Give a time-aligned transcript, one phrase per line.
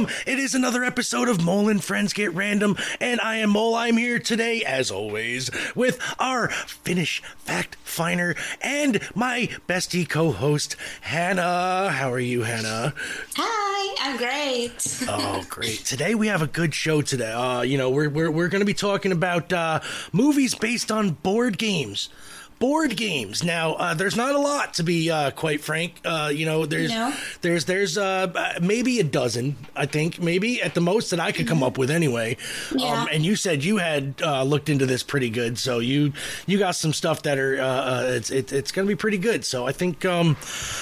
[0.00, 0.16] welcome.
[0.26, 3.74] It is another episode of Mole and Friends Get Random, and I am Mole.
[3.74, 11.90] I'm here today, as always, with our Finnish fact finder and my bestie co-host, Hanna.
[11.90, 12.94] How are you, Hanna?
[13.36, 15.04] Hi, I'm great.
[15.08, 15.84] oh, great!
[15.84, 17.02] Today we have a good show.
[17.02, 19.80] Today, uh, you know, we're we're we're going to be talking about uh,
[20.12, 22.08] movies based on board games
[22.60, 23.42] board games.
[23.42, 25.94] Now, uh, there's not a lot to be uh, quite frank.
[26.04, 27.12] Uh, you know, there's No.
[27.40, 31.48] there's there's uh, maybe a dozen, I think, maybe at the most that I could
[31.48, 32.36] come up with anyway.
[32.72, 33.02] Yeah.
[33.02, 36.12] Um, and you said you had uh, looked into this pretty good, so you
[36.46, 39.44] you got some stuff that are uh, it's it, it's going to be pretty good.
[39.44, 40.36] So I think um,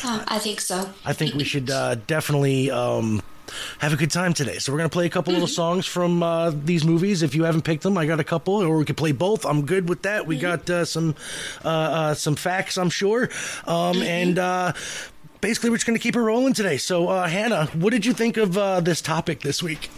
[0.04, 0.90] Um, I think so.
[1.04, 3.22] I think we should uh, definitely um,
[3.78, 4.58] have a good time today.
[4.58, 7.22] So we're gonna play a couple little songs from uh, these movies.
[7.22, 9.44] If you haven't picked them, I got a couple, or we could play both.
[9.44, 10.27] I'm good with that.
[10.27, 11.14] We got uh, some
[11.64, 13.28] uh, uh, some facts, I'm sure,
[13.66, 14.38] um, and.
[14.38, 14.72] Uh,
[15.41, 16.78] Basically, we're just going to keep it rolling today.
[16.78, 19.88] So, uh, Hanna, what did you think of uh, this topic this week?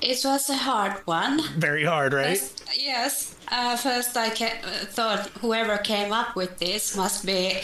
[0.00, 1.42] It was a hard one.
[1.58, 2.38] Very hard, right?
[2.38, 3.34] First- yes.
[3.50, 7.60] Uh, first, I ca- uh, thought whoever came up with this must be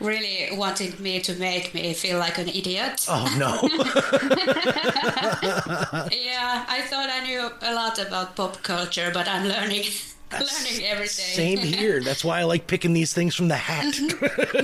[0.00, 3.06] really wanting me to make me feel like an idiot.
[3.08, 3.60] Oh no!
[6.12, 9.84] Yeah, I thought I knew a lot about pop culture, but I'm learning,
[10.32, 11.32] learning every day.
[11.34, 12.00] Same here.
[12.00, 13.98] That's why I like picking these things from the hat.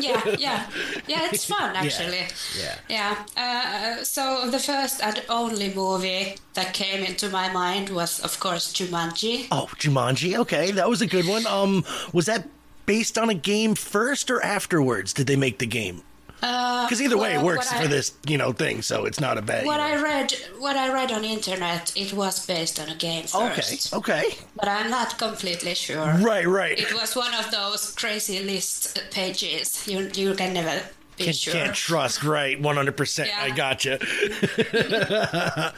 [0.01, 0.71] yeah, yeah,
[1.07, 1.29] yeah.
[1.33, 2.27] It's fun actually.
[2.59, 2.75] yeah.
[2.89, 3.27] Yeah.
[3.37, 8.73] Uh, so the first and only movie that came into my mind was, of course,
[8.73, 9.49] Jumanji.
[9.51, 10.37] Oh, Jumanji.
[10.39, 11.47] Okay, that was a good one.
[11.47, 12.49] Um, was that
[12.87, 15.13] based on a game first or afterwards?
[15.13, 16.03] Did they make the game?
[16.41, 18.83] Because either way, it Uh, works for I- this, you know, thing.
[18.83, 19.65] So it's not a bad.
[19.65, 20.01] What you know.
[20.01, 23.55] I read, what I read on the internet, it was based on a game Okay.
[23.55, 23.95] first.
[23.95, 24.37] Okay.
[24.55, 26.07] But I'm not completely sure.
[26.21, 26.47] Right.
[26.47, 26.79] Right.
[26.79, 29.87] It was one of those crazy list pages.
[29.89, 30.83] You you can never
[31.17, 31.55] be Can, sure.
[31.55, 32.23] Can't trust.
[32.23, 32.61] Right.
[32.61, 33.31] One hundred percent.
[33.47, 33.99] I gotcha.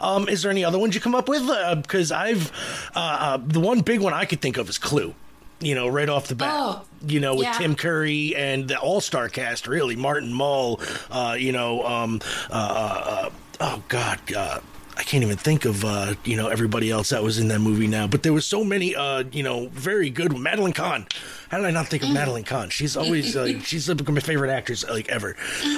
[0.00, 1.42] um, is there any other ones you come up with?
[1.82, 2.50] Because I've
[2.94, 5.14] uh, uh, the one big one I could think of is Clue.
[5.60, 6.50] You know, right off the bat.
[6.52, 7.52] Oh, you know, with yeah.
[7.52, 10.80] Tim Curry and the All Star cast, really, Martin Mull.
[11.10, 13.30] Uh, you know, um, uh, uh,
[13.60, 14.20] oh God.
[14.32, 14.60] Uh,
[14.96, 17.86] I can't even think of uh, you know everybody else that was in that movie
[17.86, 20.36] now, but there was so many uh, you know very good.
[20.36, 21.06] Madeline Kahn.
[21.50, 22.70] How did I not think of Madeline Kahn?
[22.70, 25.36] She's always like she's like my favorite actress like ever.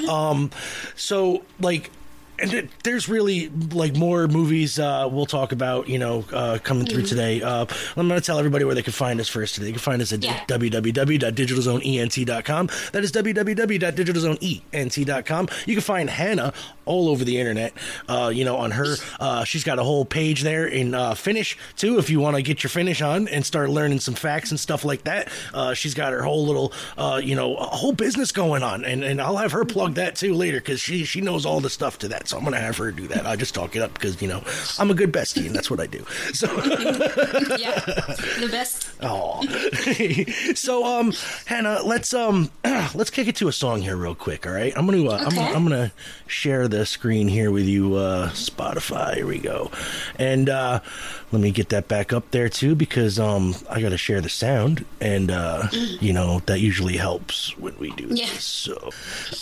[0.08, 0.50] Um,
[0.96, 1.90] so like.
[2.40, 6.86] And it, there's really like more movies uh, we'll talk about, you know, uh, coming
[6.86, 7.42] through today.
[7.42, 7.66] Uh,
[7.96, 9.66] I'm going to tell everybody where they can find us first today.
[9.66, 10.38] They can find us at Yeah.
[10.46, 12.70] www.digitalzoneent.com.
[12.92, 15.48] That is www.digitalzoneent.com.
[15.66, 16.52] You can find Hanna
[16.84, 17.72] all over the internet.
[18.08, 21.56] Uh, you know, on her, uh, she's got a whole page there in uh, Finnish
[21.76, 21.98] too.
[21.98, 24.84] If you want to get your Finnish on and start learning some facts and stuff
[24.84, 28.62] like that, uh, she's got her whole little, uh, you know, a whole business going
[28.62, 31.60] on, and and I'll have her plug that too later because she she knows all
[31.60, 32.27] the stuff to that.
[32.28, 33.26] So I'm gonna have her do that.
[33.26, 34.42] I just talk it up because you know
[34.78, 36.04] I'm a good bestie and that's what I do.
[36.34, 36.46] So.
[37.58, 37.80] yeah,
[38.38, 38.90] the best.
[39.00, 39.42] Oh,
[40.54, 41.12] so um,
[41.46, 42.50] Hanna, let's um,
[42.94, 44.46] let's kick it to a song here real quick.
[44.46, 45.92] All right, I'm gonna uh, I'm, gonna- I'm gonna
[46.26, 49.14] share the screen here with you, uh, Spotify.
[49.16, 49.70] Here we go,
[50.18, 50.80] and uh,
[51.32, 54.28] let me get that back up there too because um, I got to share the
[54.28, 58.26] sound, and uh, you know that usually helps when we do Yeah.
[58.26, 58.44] this.
[58.44, 58.90] So,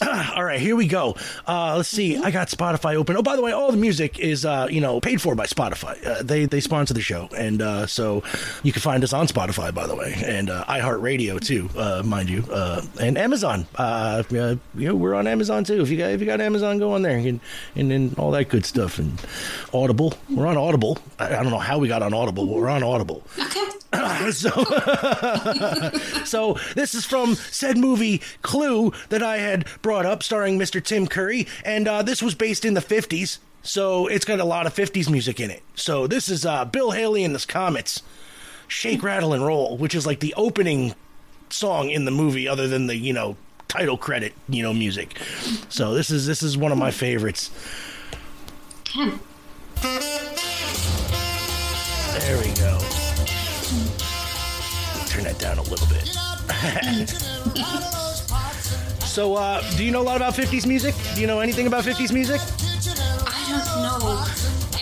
[0.36, 1.16] all right, here we go.
[1.46, 2.16] Uh, let's see.
[2.18, 3.16] I got Spotify open.
[3.16, 6.04] Oh, by the way, all the music is uh, you know paid for by Spotify.
[6.06, 8.22] Uh, they they sponsor the show, and uh, so
[8.62, 12.28] you can find us on Spotify, by the way, and uh, iHeartRadio too, uh, mind
[12.28, 13.66] you, uh, and Amazon.
[13.76, 15.80] Uh, you know, we're on Amazon too.
[15.80, 17.40] If you got if you got Amazon, go on there and
[17.74, 18.98] and, and all that good stuff.
[18.98, 19.20] And
[19.72, 20.98] Audible, we're on Audible.
[21.18, 23.22] I, I don't know how we got on Audible, but we're on Audible.
[23.38, 23.64] Okay.
[24.32, 24.50] so,
[26.24, 30.82] so this is from said movie Clue that I had brought up, starring Mr.
[30.82, 33.38] Tim Curry, and uh, this was based in the '50s.
[33.62, 35.62] So it's got a lot of '50s music in it.
[35.74, 38.02] So this is uh, Bill Haley and the Comets,
[38.68, 40.94] "Shake, Rattle, and Roll," which is like the opening
[41.50, 43.36] song in the movie, other than the you know
[43.68, 45.18] title credit, you know, music.
[45.68, 47.50] So this is this is one of my favorites.
[52.18, 52.78] There we go.
[55.06, 56.16] Turn that down a little bit.
[59.16, 60.94] so, uh, do you know a lot about 50s music?
[61.14, 62.38] Do you know anything about 50s music?
[62.38, 64.22] I don't know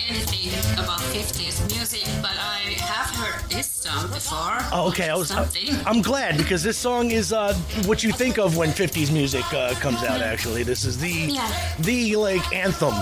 [0.09, 4.57] anything about 50s music, but I have heard this song before.
[4.73, 5.07] Oh, okay.
[5.07, 5.29] I was.
[5.29, 5.73] Something.
[5.85, 7.53] I'm glad because this song is uh,
[7.85, 10.19] what you think of when 50s music uh, comes out.
[10.19, 11.75] Actually, this is the Yeah.
[11.79, 12.93] the like anthem.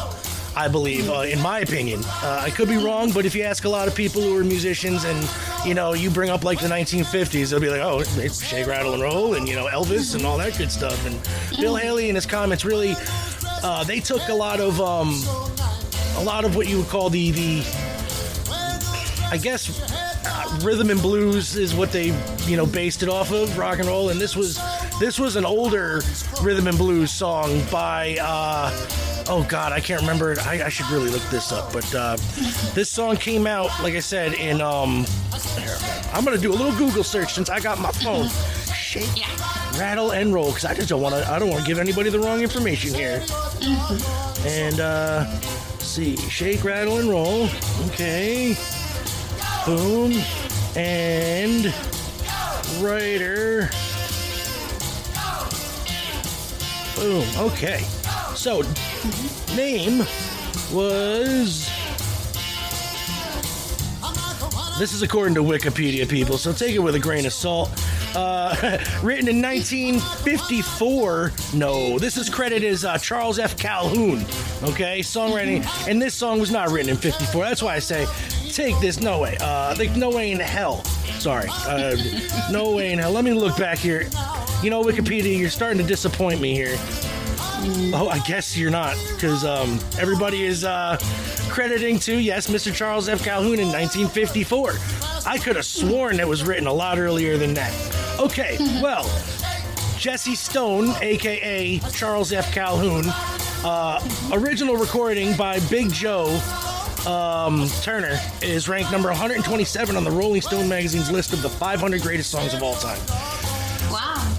[0.55, 2.01] I believe, uh, in my opinion.
[2.05, 4.43] Uh, I could be wrong, but if you ask a lot of people who are
[4.43, 5.29] musicians and,
[5.65, 8.93] you know, you bring up like the 1950s, they'll be like, oh, it's Shake, Rattle,
[8.93, 11.05] and Roll, and, you know, Elvis and all that good stuff.
[11.05, 11.19] And
[11.59, 12.95] Bill Haley and his Comets really,
[13.63, 15.21] uh, they took a lot of, um,
[16.17, 17.63] a lot of what you would call the the
[19.31, 19.81] I guess
[20.25, 22.15] uh, rhythm and blues is what they
[22.45, 24.59] you know based it off of rock and roll and this was
[24.99, 26.01] this was an older
[26.41, 28.71] rhythm and blues song by uh,
[29.29, 30.45] oh god I can't remember it.
[30.45, 32.15] I, I should really look this up but uh,
[32.73, 35.05] this song came out like I said in um
[36.13, 38.29] I'm gonna do a little Google search since I got my phone.
[38.73, 39.27] Shake Yeah.
[39.79, 42.09] rattle and roll because I just don't want to I don't want to give anybody
[42.09, 43.23] the wrong information here.
[44.45, 45.25] And uh
[45.79, 47.49] see shake rattle and roll.
[47.87, 48.55] Okay.
[49.65, 50.13] Boom.
[50.75, 51.73] And
[52.81, 53.69] writer
[56.95, 57.27] boom.
[57.37, 57.79] Okay.
[58.35, 58.63] So
[59.55, 59.99] name
[60.73, 61.69] was
[64.79, 67.69] this is according to wikipedia people so take it with a grain of salt.
[68.15, 68.55] Uh,
[69.03, 73.57] written in 1954 no this is credited as uh, charles f.
[73.57, 74.19] Calhoun
[74.63, 74.99] okay?
[74.99, 78.05] Songwriting and this song was not written in 54 that's why i say
[78.51, 80.83] take this no way uh like no way in hell
[81.19, 81.95] sorry uh,
[82.51, 83.11] no way in hell.
[83.11, 84.07] Let me look back here
[84.63, 86.77] you know wikipedia you're starting to disappoint me here
[87.93, 90.97] Oh, I guess you're not, because um, everybody is uh,
[91.47, 92.73] crediting to yes, Mr.
[92.73, 93.23] Charles F.
[93.23, 94.73] Calhoun in 1954.
[95.25, 97.71] I could have sworn it was written a lot earlier than that.
[98.19, 99.03] Okay, well,
[99.97, 102.51] Jesse Stone, aka Charles F.
[102.51, 103.05] Calhoun,
[103.63, 106.37] uh, original recording by Big Joe
[107.07, 112.01] um, Turner is ranked number 127 on the Rolling Stone magazine's list of the 500
[112.01, 112.99] greatest songs of all time.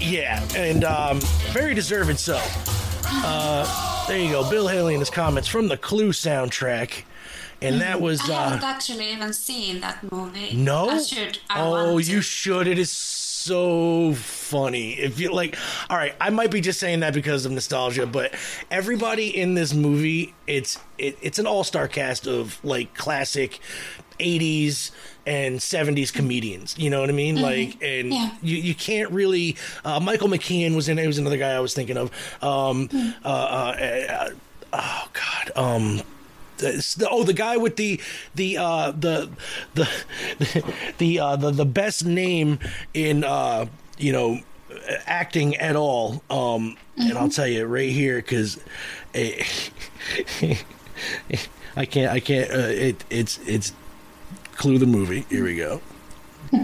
[0.05, 1.19] Yeah, and um,
[1.51, 2.39] very deserved so.
[3.07, 7.05] Uh, there you go, Bill Haley in his Comets from the Clue soundtrack,
[7.59, 10.55] and that was I haven't uh, actually even seen that movie.
[10.55, 10.89] no.
[10.89, 11.39] I should.
[11.49, 12.67] I oh, you should.
[12.67, 14.93] It is so funny.
[14.93, 15.57] If you like,
[15.89, 18.33] all right, I might be just saying that because of nostalgia, but
[18.69, 23.59] everybody in this movie, it's it, it's an all star cast of like classic.
[24.19, 24.91] 80s
[25.25, 28.11] and 70s comedians you know what i mean like and Mm-hmm.
[28.13, 28.31] Yeah.
[28.43, 31.73] you, you can't really uh, michael mckean was in it was another guy i was
[31.73, 32.11] thinking of
[32.43, 33.09] um Hmm.
[33.23, 33.75] uh, uh,
[34.09, 34.29] uh,
[34.73, 36.01] oh god um
[36.57, 37.99] the, oh, the guy with the
[38.35, 39.29] the uh, the
[39.73, 39.89] the
[40.99, 42.59] the uh, the the best name
[42.93, 43.65] in uh,
[43.97, 44.39] you know
[45.05, 46.23] acting at all.
[46.29, 48.57] Um, And I'll tell you right here because
[51.75, 52.49] I can't I can't.
[52.49, 53.73] Uh, it it's it's
[54.55, 55.25] Clue the movie.
[55.29, 55.81] Here we go.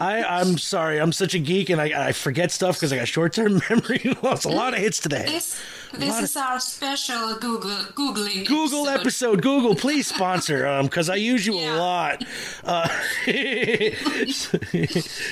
[0.00, 1.00] I, I'm sorry.
[1.00, 4.44] I'm such a geek, and I, I forget stuff because I got short-term memory loss.
[4.44, 5.24] A lot of hits today.
[5.24, 5.34] the head.
[5.34, 5.60] This
[5.92, 9.00] lot this of- is our special Google googling Google episode.
[9.00, 9.42] episode.
[9.42, 12.24] Google, please sponsor um because I use you a lot.
[12.64, 12.88] Uh,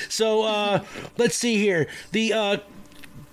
[0.09, 0.83] so uh,
[1.17, 1.87] let's see here.
[2.11, 2.57] The uh,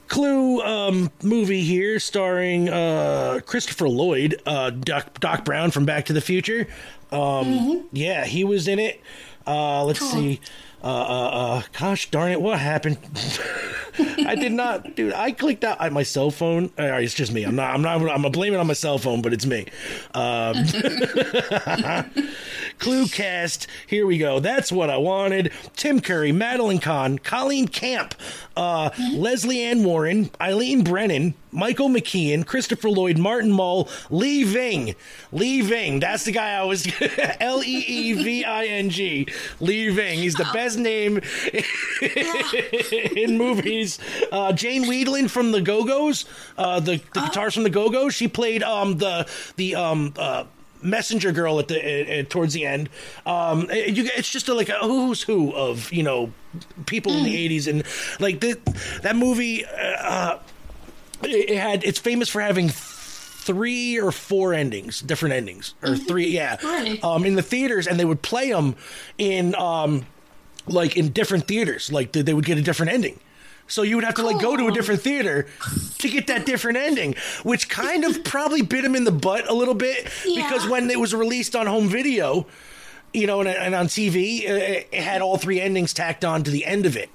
[0.08, 6.12] Clue um, movie here, starring uh, Christopher Lloyd, uh, Doc, Doc Brown from Back to
[6.12, 6.66] the Future.
[7.12, 9.00] Um, Yeah, he was in it.
[9.46, 10.40] Uh, let's see.
[10.82, 12.96] Uh, uh, uh, gosh darn it, what happened?
[14.26, 15.12] I did not, dude.
[15.12, 16.70] I clicked out on my cell phone.
[16.78, 17.42] All right, it's just me.
[17.44, 17.74] I'm not.
[17.74, 17.96] I'm not.
[18.00, 19.66] I'm gonna blame it on my cell phone, but it's me.
[20.14, 20.54] Um,
[22.80, 23.66] Clue cast.
[23.86, 24.40] Here we go.
[24.40, 25.52] That's what I wanted.
[25.76, 28.14] Tim Curry, Madeline Kahn, Colleen Camp,
[28.56, 34.94] uh, Lesley Ann Warren, Eileen Brennan, Michael McKean, Christopher Lloyd, Martin Mull, Lee Ving.
[35.30, 36.00] Lee Ving.
[36.00, 36.88] That's the guy I was.
[37.40, 39.26] L E E V I N G.
[39.60, 40.18] Lee Ving.
[40.18, 41.20] He's the best name
[43.14, 43.98] in movies.
[44.32, 46.24] Uh, Jane Wiedlin from the Go Go's,
[46.56, 48.14] uh, the, the guitars from the Go Go's.
[48.14, 50.44] She played um, the the um, uh,
[50.82, 52.88] messenger girl at the uh, uh, towards the end.
[53.26, 56.32] Um, it- you, it's just a, like a who's who of you know
[56.86, 57.82] people in the '80s, and
[58.20, 58.58] like the,
[59.02, 59.64] that movie.
[59.66, 60.38] Uh,
[61.22, 66.28] it, it had it's famous for having three or four endings, different endings, or three,
[66.28, 67.00] yeah, Really?
[67.02, 68.76] um, in the theaters, and they would play them
[69.18, 70.06] in um,
[70.66, 73.18] like in different theaters, like they would get a different ending.
[73.70, 75.46] So you would have to like go to a different theater
[75.98, 79.54] to get that different ending, which kind of probably bit him in the butt a
[79.54, 82.46] little bit because when it was released on home video,
[83.14, 86.66] you know, and, and on TV, it had all three endings tacked on to the
[86.66, 87.10] end of it.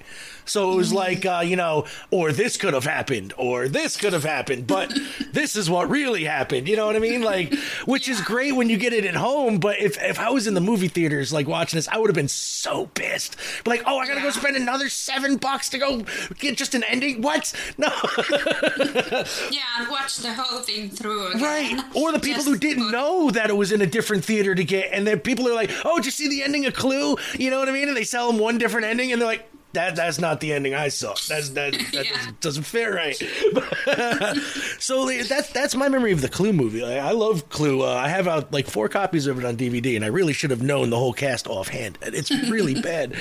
[0.46, 4.14] So it was like, uh, you know, or this could have happened, or this could
[4.14, 4.98] have happened, but
[5.34, 6.68] this is what really happened.
[6.68, 7.22] You know what I mean?
[7.22, 7.54] Like,
[7.86, 9.60] which is great when you get it at home.
[9.60, 12.16] But if, if I was in the movie theaters, like watching this, I would have
[12.16, 13.36] been so pissed.
[13.66, 16.04] Like, oh, I got to go spend another seven bucks to go
[16.40, 17.22] get just an ending?
[17.22, 17.54] What?
[17.78, 17.90] No.
[19.52, 21.42] Yeah, and watch the whole thing through again.
[21.42, 21.84] Right.
[21.94, 24.64] Or the people Just who didn't know that it was in a different theater to
[24.64, 27.16] get, and then people are like, oh, did you see the ending of Clue?
[27.38, 27.88] You know what I mean?
[27.88, 30.74] And they sell them one different ending, and they're like, that that's not the ending
[30.74, 31.14] I saw.
[31.30, 32.12] That's that that Yeah.
[32.16, 33.16] doesn't, doesn't fit right.
[34.80, 36.82] so that's that's my memory of the Clue movie.
[36.82, 37.84] Like, I love Clue.
[37.84, 40.50] Uh, I have uh, like four copies of it on DVD, and I really should
[40.50, 41.98] have known the whole cast offhand.
[42.02, 43.16] It's really bad.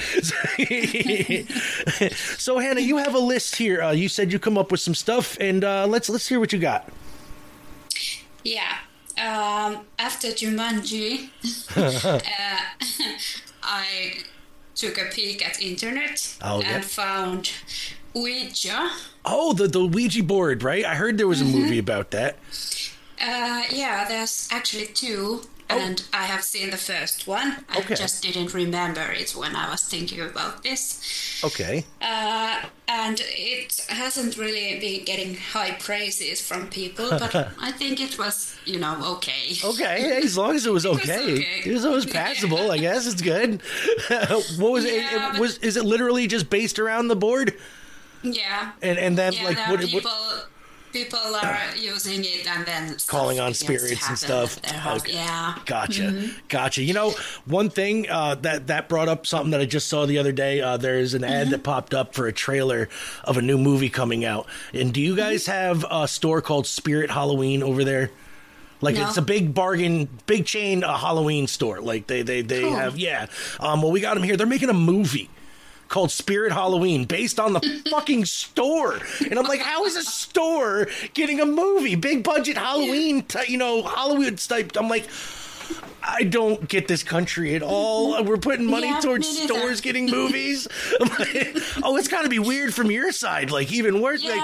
[2.38, 3.82] so Hanna, you have a list here.
[3.82, 6.52] Uh, you said you come up with some stuff, and uh, let's let's hear what
[6.52, 6.90] you got.
[8.42, 8.76] Yeah.
[9.16, 11.30] Um, after Jumanji,
[11.76, 12.18] uh,
[13.62, 14.12] I
[14.74, 16.80] took a peek at internet Oh, and yeah.
[16.80, 17.50] found
[18.14, 18.90] Ouija.
[19.24, 20.84] Oh, the the Ouija board, right?
[20.84, 21.58] I heard there was a Mm-hmm.
[21.58, 22.36] movie about that.
[23.20, 27.64] Uh, yeah, there's actually two, and I have seen the first one.
[27.68, 27.80] I Oh.
[27.80, 27.94] Okay.
[27.94, 31.40] just didn't remember it when I was thinking about this.
[31.44, 31.84] Okay.
[32.00, 38.18] Uh, and it hasn't really been getting high praises from people, but I think it
[38.18, 39.56] was, you know, okay.
[39.64, 41.62] Okay, as long as it was okay, okay.
[41.64, 42.70] it was, it was passable.
[42.70, 43.60] I guess it's good.
[44.58, 45.32] what was it, Yeah, it?
[45.32, 47.54] but- Was is it literally just based around the board?
[48.22, 48.72] Yeah.
[48.80, 50.48] And and then yeah, like what, are what
[50.94, 54.56] people are using it and then calling on spirits and stuff.
[54.58, 55.00] at their house.
[55.02, 55.12] Okay.
[55.14, 55.58] Yeah.
[55.66, 56.82] Gotcha, gotcha.
[56.82, 57.10] You know,
[57.46, 60.60] one thing uh, that that brought up something that I just saw the other day.
[60.60, 62.88] Uh, there's an ad that popped up for a trailer
[63.24, 64.46] of a new movie coming out.
[64.72, 68.10] And do you guys have a store called Spirit Halloween over there?
[68.80, 69.08] Like No.
[69.08, 71.80] it's a big bargain, big chain uh, Halloween store.
[71.80, 72.76] Like they they they Cool.
[72.76, 73.26] have yeah.
[73.58, 74.36] Um, well, we got them here.
[74.36, 75.28] They're making a movie
[75.88, 78.98] called Spirit Halloween based on the fucking store.
[79.28, 81.94] And I'm like, how is a store getting a movie?
[81.94, 84.72] Big budget Halloween, ty- you know, Hollywood type.
[84.76, 85.08] I'm like,
[86.06, 88.22] I don't get this country at all.
[88.22, 90.68] We're putting money Yeah, towards stores getting movies.
[91.00, 93.50] Like, oh, it's got to be weird from your side.
[93.50, 94.22] Like even worse.
[94.22, 94.34] Yeah.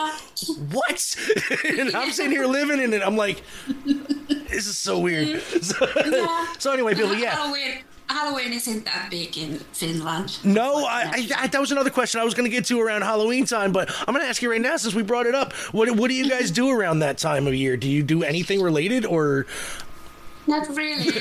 [0.49, 1.17] Like what?
[1.79, 3.03] and I'm sitting here living in it.
[3.03, 3.43] I'm like,
[3.85, 5.43] this is so weird.
[5.43, 6.47] So, Yeah.
[6.59, 7.53] so anyway, Billy, yeah.
[8.11, 10.39] Halloween isn't that big in Finland.
[10.45, 13.03] No, I, I, I that was another question I was going to get to around
[13.03, 15.53] Halloween time, but I'm going to ask you right now since we brought it up.
[15.73, 17.77] What what do you guys do around that time of year?
[17.77, 19.47] Do you do anything related or
[20.47, 21.13] Not really.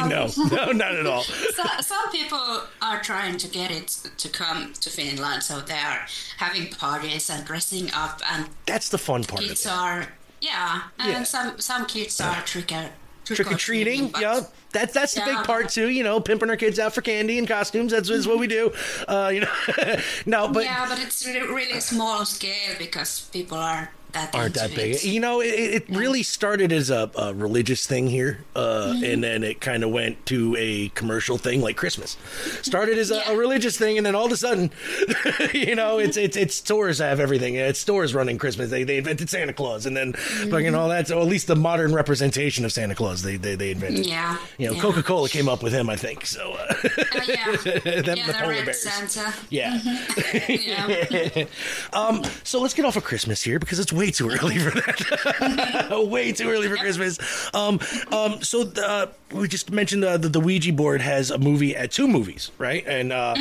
[0.00, 1.22] Um, no, no, not at all?
[1.22, 6.06] So, some people are trying to get it to come to Finland, so they are
[6.38, 10.06] having parties and dressing up, and That's the fun part of kids are
[10.40, 11.22] yeah, and Yeah.
[11.24, 12.90] some some kids are trick or
[13.36, 14.40] Trick or treating, yeah.
[14.72, 15.88] That's that's the big part too.
[15.88, 17.92] You know, pimping our kids out for candy and costumes.
[17.92, 18.72] That's, that's what we do.
[19.08, 19.96] Uh, you know,
[20.26, 24.74] no, but yeah, but it's really, really small scale because people are that aren't that
[24.74, 25.02] big.
[25.02, 29.04] You know, it, it really started as a, a religious thing here, uh, Mm-hmm.
[29.04, 32.16] and then it kind of went to a commercial thing like Christmas.
[32.62, 33.32] Started as a, Yeah.
[33.32, 34.70] a religious thing, and then all of a sudden,
[35.54, 37.54] you know, it's it's it's stores have everything.
[37.56, 38.70] It's stores running Christmas.
[38.70, 40.50] They they invented Santa Claus, and then Mm-hmm.
[40.50, 41.08] fucking all that.
[41.08, 44.06] So at least the modern representation of Santa Claus, they they, they invented.
[44.06, 44.80] Yeah, You know, yeah.
[44.80, 46.26] Coca Cola came up with him, I think.
[46.26, 46.52] So.
[46.52, 47.56] Uh, Uh, yeah,
[48.02, 48.80] Them- yeah, the polar bears.
[48.82, 49.32] Santa.
[49.50, 49.78] yeah.
[50.48, 51.44] Yeah.
[51.92, 56.06] Um, so let's get off of Christmas here because it's way too early for that.
[56.10, 57.18] way too early for Christmas.
[57.54, 57.78] Um,
[58.10, 61.90] um, so uh, we just mentioned uh, the, the Ouija board has a movie, at
[61.90, 62.82] two movies, right?
[62.86, 63.34] And uh,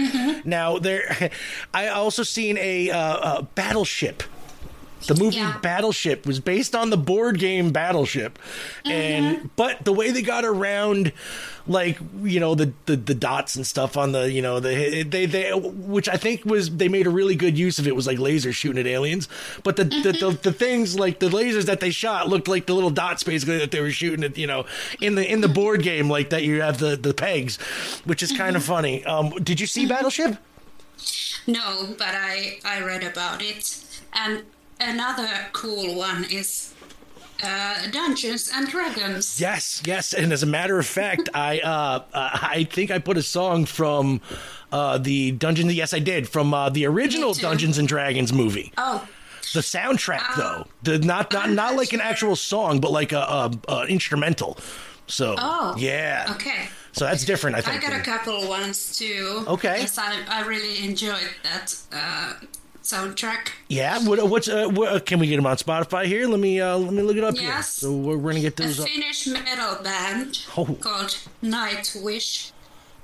[0.44, 1.32] now there,
[1.74, 4.22] I also seen a, uh, uh Battleship.
[5.08, 5.58] The movie Yeah.
[5.62, 8.38] Battleship was based on the board game Battleship,
[8.86, 9.48] and mm-hmm.
[9.56, 11.14] but the way they got around,
[11.68, 15.26] like you know the, the the dots and stuff on the you know the they
[15.26, 18.18] they which I think was they made a really good use of it was like
[18.18, 19.30] lasers shooting at aliens,
[19.64, 20.42] but the the, the mm-hmm.
[20.42, 23.72] the things like the lasers that they shot looked like the little dots basically that
[23.72, 24.66] they were shooting at you know
[25.00, 27.58] in the in the board game like that you have the the pegs,
[28.04, 28.72] which is kind of mm-hmm.
[28.72, 29.06] funny.
[29.06, 30.38] Um, did you see Battleship?
[31.48, 34.44] No, but I I read about it, and
[34.80, 36.74] another cool one is
[37.44, 39.40] uh, Dungeons and Dragons.
[39.40, 43.18] Yes, yes, and as a matter of fact, I uh, uh, I think I put
[43.18, 44.22] a song from
[44.72, 45.70] uh, the Dungeon.
[45.70, 47.34] Yes, I did from uh, the original.
[47.34, 48.72] Dungeons and Dragons movie.
[48.78, 49.08] Oh,
[49.54, 53.52] The soundtrack, though, the not not not like an actual song, but like a, a,
[53.70, 54.58] a instrumental.
[55.08, 56.68] So Oh, yeah, okay.
[56.92, 59.44] So that's different, I I got a couple ones too.
[59.48, 59.80] Okay.
[59.80, 62.34] Yes, I, I really enjoyed that uh,
[62.84, 63.50] soundtrack.
[63.68, 66.28] yeah, what, what's uh, what, can we get them on Spotify here?
[66.28, 67.50] Let me uh, let me look it up here.
[67.50, 67.70] Yes.
[67.74, 68.88] So we're, we're gonna get A those up.
[68.88, 70.66] Finnish metal band Oh.
[70.80, 72.52] called Nightwish.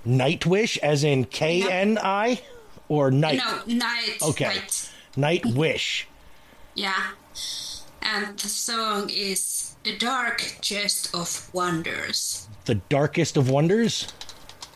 [0.06, 2.42] Nightwish, as in K N I,
[2.88, 3.42] or night.
[3.68, 4.18] No, Night.
[4.22, 4.46] Okay.
[4.46, 5.42] Night.
[5.44, 6.06] Nightwish.
[6.76, 7.12] Yeah.
[8.02, 12.48] And the song is The Dark Chest of Wonders.
[12.66, 14.08] The darkest of wonders.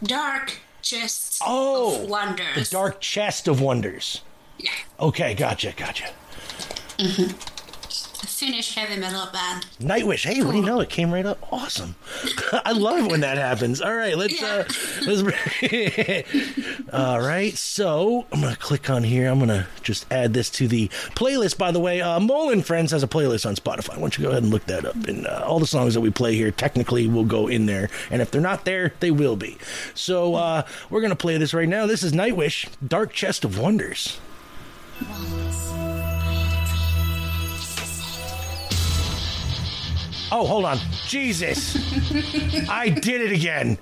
[0.01, 2.55] Dark Chest Oh, of Wonders.
[2.69, 4.21] The dark chest of wonders.
[4.59, 4.71] Yeah.
[4.99, 6.09] Okay, gotcha, gotcha.
[8.39, 9.65] Finnish heavy metal band.
[9.81, 10.23] Nightwish.
[10.23, 10.79] Hey, what do you know?
[10.79, 11.45] It came right up.
[11.51, 11.95] Awesome.
[12.53, 13.81] I love when that happens.
[13.81, 14.41] All right, let's.
[14.41, 14.63] Uh,
[15.05, 15.21] let's
[16.93, 19.29] All right, so I'm gonna click on here.
[19.29, 21.57] I'm gonna just add this to the playlist.
[21.57, 23.95] By the way, uh, Mole and Friends has a playlist on Spotify.
[23.95, 24.95] Why don't you go ahead and look that up?
[24.95, 28.21] And uh, all the songs that we play here technically will go in there, and
[28.21, 29.57] if they're not there, they will be.
[29.93, 31.87] So uh, we're gonna play this right now.
[31.87, 34.17] This is Nightwish, Dark Chest of Wonders
[35.05, 35.98] promise.
[40.31, 40.77] Oh, hold on.
[41.07, 41.75] Jesus.
[42.69, 43.77] I did it again.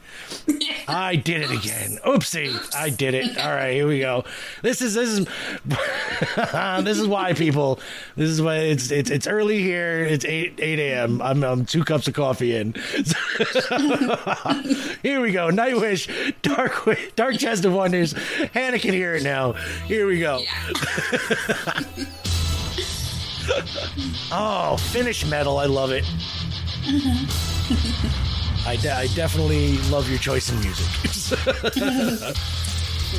[0.87, 1.99] I did it again.
[2.05, 2.57] Oopsie.
[2.73, 3.37] I did it.
[3.37, 4.23] All right, here we go.
[4.61, 5.25] This is this is
[6.85, 7.79] this is why people.
[8.15, 10.05] This is why it's it's it's early here.
[10.05, 11.21] It's eight eight a.m.
[11.21, 12.73] I'm, I'm two cups of coffee in.
[15.03, 15.49] here we go.
[15.49, 18.13] Nightwish, Dark Dark Chest of Wonders.
[18.53, 19.53] Hanna can hear it now.
[19.85, 20.41] Here we go.
[24.31, 25.57] oh, Finnish metal.
[25.57, 26.05] I love it.
[28.65, 30.85] I, de- I definitely love your choice in music.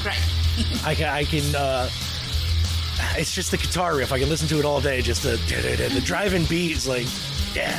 [0.03, 0.19] Great.
[0.85, 1.89] I can, I can uh,
[3.17, 4.13] it's just the guitar riff.
[4.13, 5.01] I can listen to it all day.
[5.03, 5.37] Just the
[5.95, 7.07] the driving beat is like,
[7.55, 7.79] yeah.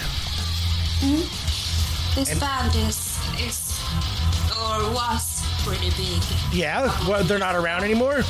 [2.15, 3.79] This And- band is is
[4.51, 6.22] or was pretty big.
[6.51, 8.24] Yeah, well, they're not around anymore.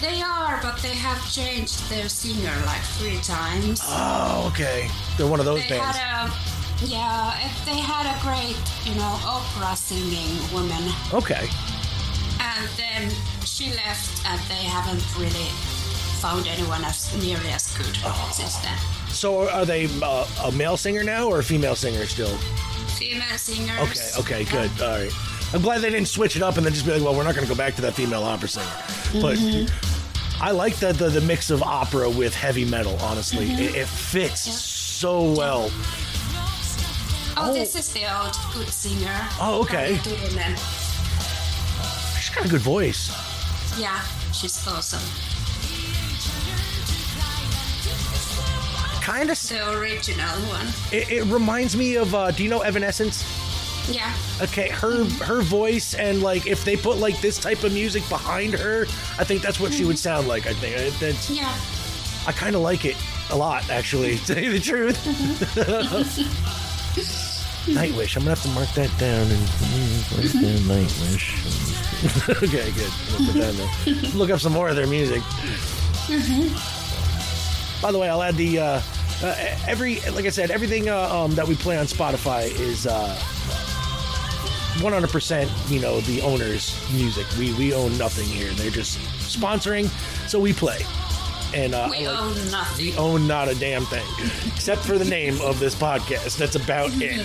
[0.00, 3.80] They are, but they have changed their singer like three times.
[3.84, 4.88] Oh, okay.
[5.16, 5.96] They're one of those they bands.
[5.96, 6.32] had a
[6.84, 7.32] yeah,
[7.64, 10.82] they had a great, you know, opera singing woman,
[11.14, 11.48] Okay.
[12.38, 13.10] and then
[13.46, 15.48] she left, and they haven't really
[16.20, 18.30] found anyone as nearly as good Oh.
[18.34, 18.76] since then.
[19.08, 22.36] So are they uh, a male singer now or a female singer still?
[22.98, 24.14] Female singers.
[24.18, 24.70] Okay, okay, good.
[24.82, 25.12] All right.
[25.54, 27.34] I'm glad they didn't switch it up and then just be like, well, we're not
[27.34, 29.22] going to go back to that female opera singer.
[29.22, 29.38] But
[30.40, 32.96] I like the, the the mix of opera with heavy metal.
[33.00, 35.70] Honestly, it, it fits so well.
[37.38, 37.52] Oh, Oh.
[37.52, 39.14] this is the old good singer.
[39.40, 39.98] Oh, okay.
[42.18, 43.10] She's got a good voice.
[43.78, 44.00] Yeah,
[44.32, 45.00] she's awesome.
[49.02, 49.38] Kind of.
[49.48, 50.66] The original one.
[50.92, 52.14] It, it reminds me of.
[52.14, 53.22] Uh, do you know Evanescence?
[53.88, 54.12] Yeah.
[54.42, 58.54] Okay, her her voice and like if they put like this type of music behind
[58.54, 58.82] her,
[59.18, 60.46] I think that's what she would sound like.
[60.46, 61.54] I think that's, Yeah.
[62.26, 62.96] I kind of like it
[63.30, 64.16] a lot, actually.
[64.18, 64.96] To tell you the truth.
[67.66, 68.16] Nightwish.
[68.16, 69.40] I'm gonna have to mark that down and
[70.10, 72.42] mark down Nightwish.
[72.42, 72.92] okay, good.
[73.34, 74.10] There.
[74.18, 75.22] Look up some more of their music.
[77.82, 78.80] By the way, I'll add the uh,
[79.22, 82.86] uh, every like I said, everything uh, um, that we play on Spotify is.
[82.86, 83.18] Uh,
[84.78, 87.26] 100% you know the owner's music.
[87.38, 88.50] We we own nothing here.
[88.52, 89.86] They're just sponsoring
[90.28, 90.80] so we play.
[91.54, 92.86] And uh, We like- own nothing.
[92.86, 94.04] we own not a damn thing
[94.46, 96.36] except for the name of this podcast.
[96.38, 97.20] That's about it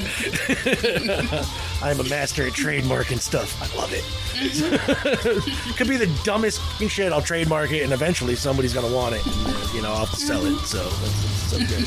[1.84, 4.04] i'm a master at trademarking stuff i love it
[5.78, 9.36] could be the dumbest shit i'll trademark it and eventually somebody's gonna want it and,
[9.48, 11.86] uh, you know i'll have to sell it so that's, that's okay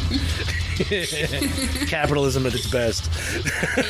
[1.87, 3.09] capitalism at its best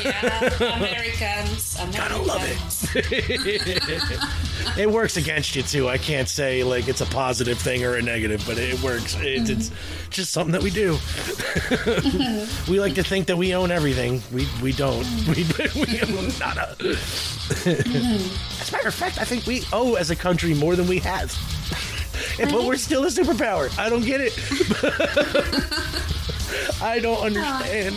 [0.03, 1.75] Yeah, Americans.
[1.79, 1.95] Americans.
[1.97, 2.59] Gotta love it.
[4.77, 5.89] it works against you too.
[5.89, 9.15] I can't say like it's a positive thing or a negative, but it works.
[9.19, 9.71] It's, it's
[10.11, 10.97] just something that we do.
[12.71, 14.21] we like to think that we own everything.
[14.31, 15.05] We we don't.
[15.27, 15.43] We
[15.75, 15.94] we
[16.39, 16.75] nada.
[17.49, 20.99] As a matter of fact, I think we owe as a country more than we
[20.99, 21.31] have.
[22.37, 23.77] But we're still a superpower.
[23.77, 24.33] I don't get it.
[26.81, 27.95] I don't understand.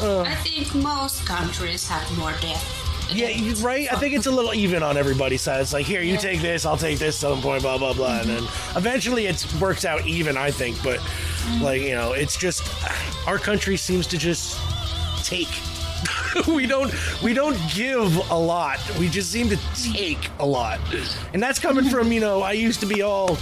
[0.00, 3.10] I think most countries have more death.
[3.12, 3.90] Yeah, you, right.
[3.92, 5.60] I think it's a little even on everybody's side.
[5.60, 6.18] It's like, here, you Yeah.
[6.20, 8.42] take this, I'll take this, some point, blah blah blah, and then
[8.76, 10.36] eventually it works out even.
[10.36, 11.00] I think, but
[11.60, 12.62] like you know, it's just
[13.26, 14.58] our country seems to just
[15.24, 15.48] take.
[16.48, 16.92] we don't
[17.22, 18.78] we don't give a lot.
[18.98, 20.80] We just seem to take a lot,
[21.32, 22.42] and that's coming from you know.
[22.42, 23.38] I used to be all.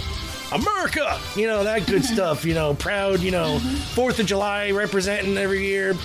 [0.51, 2.45] America, you know that good stuff.
[2.45, 3.21] You know, proud.
[3.21, 3.75] You know, mm-hmm.
[3.95, 5.95] Fourth of July representing every year.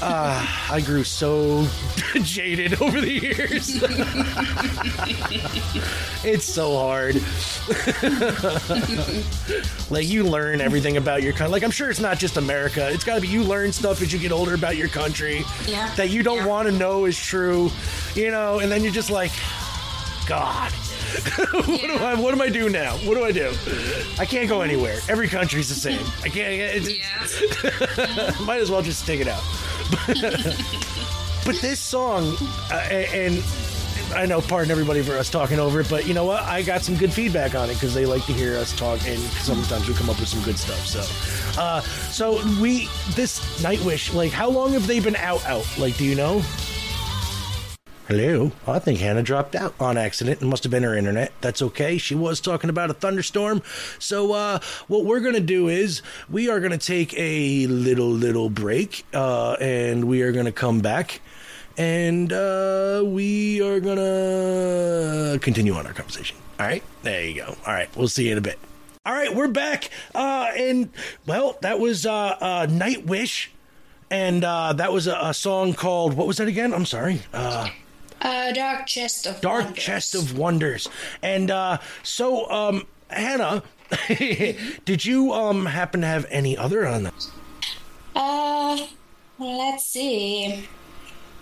[0.00, 1.66] Uh, I grew so
[2.22, 3.82] jaded over the years.
[6.24, 7.16] it's so hard.
[9.90, 11.52] like you learn everything about your country.
[11.52, 12.88] Like I'm sure it's not just America.
[12.90, 15.92] It's got to be you learn stuff as you get older about your country Yeah.
[15.96, 16.46] that you don't Yeah.
[16.46, 17.70] want to know is true.
[18.14, 19.32] You know, and then you're just like,
[20.26, 20.72] God.
[21.52, 22.14] what do I?
[22.14, 22.96] What do I do now?
[22.98, 23.52] What do I do?
[24.18, 24.98] I can't go anywhere.
[25.08, 26.04] Every country's the same.
[26.22, 26.60] I can't.
[26.60, 28.34] It's, Yeah.
[28.44, 29.42] might as well just stick it out.
[31.44, 32.36] but this song,
[32.70, 33.42] uh, and
[34.14, 36.42] I know, pardon everybody for us talking over it, but you know what?
[36.42, 39.18] I got some good feedback on it because they like to hear us talk, and
[39.18, 40.86] sometimes we come up with some good stuff.
[40.86, 45.44] So Uh, so we this Nightwish, like, how long have they been out?
[45.46, 45.66] Out?
[45.78, 46.42] Like, do you know?
[48.06, 48.52] Hello.
[48.66, 50.42] I think Hanna dropped out on accident.
[50.42, 51.32] It must have been her internet.
[51.40, 51.96] That's okay.
[51.96, 53.62] She was talking about a thunderstorm.
[53.98, 58.10] So, uh, what we're going to do is we are going to take a little,
[58.10, 61.22] little break, uh, and we are going to come back
[61.76, 66.36] and uh, we are going to continue on our conversation.
[66.60, 66.82] All right.
[67.02, 67.56] There you go.
[67.66, 67.94] All right.
[67.96, 68.58] We'll see you in a bit.
[69.04, 69.34] All right.
[69.34, 69.90] We're back.
[70.14, 70.90] Uh, and,
[71.26, 73.48] well, that was uh, uh, Nightwish.
[74.10, 76.72] And uh, that was a, a song called, what was that again?
[76.72, 77.22] I'm sorry.
[78.24, 79.84] Uh, Dark Chest of Dark Wonders.
[79.84, 80.88] Chest of Wonders.
[81.22, 83.62] And uh, so, um, Hanna,
[84.84, 87.28] did you um, happen to have any other on that?
[88.16, 88.86] Uh,
[89.38, 90.66] let's see.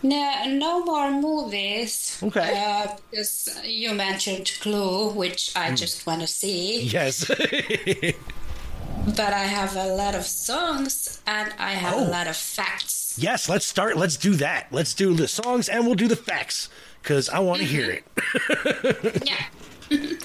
[0.03, 2.19] No, no more movies.
[2.21, 2.61] Okay.
[2.61, 6.83] Uh, because you mentioned Clue, which I just want to see.
[6.83, 7.31] Yes.
[9.07, 12.05] But I have a lot of songs and I have Oh.
[12.07, 13.15] a lot of facts.
[13.19, 13.97] yes, let's start.
[13.97, 14.69] Let's do that.
[14.71, 16.69] Let's do the songs and we'll do the facts
[17.03, 18.05] because I want to hear it.
[19.27, 19.45] Yeah.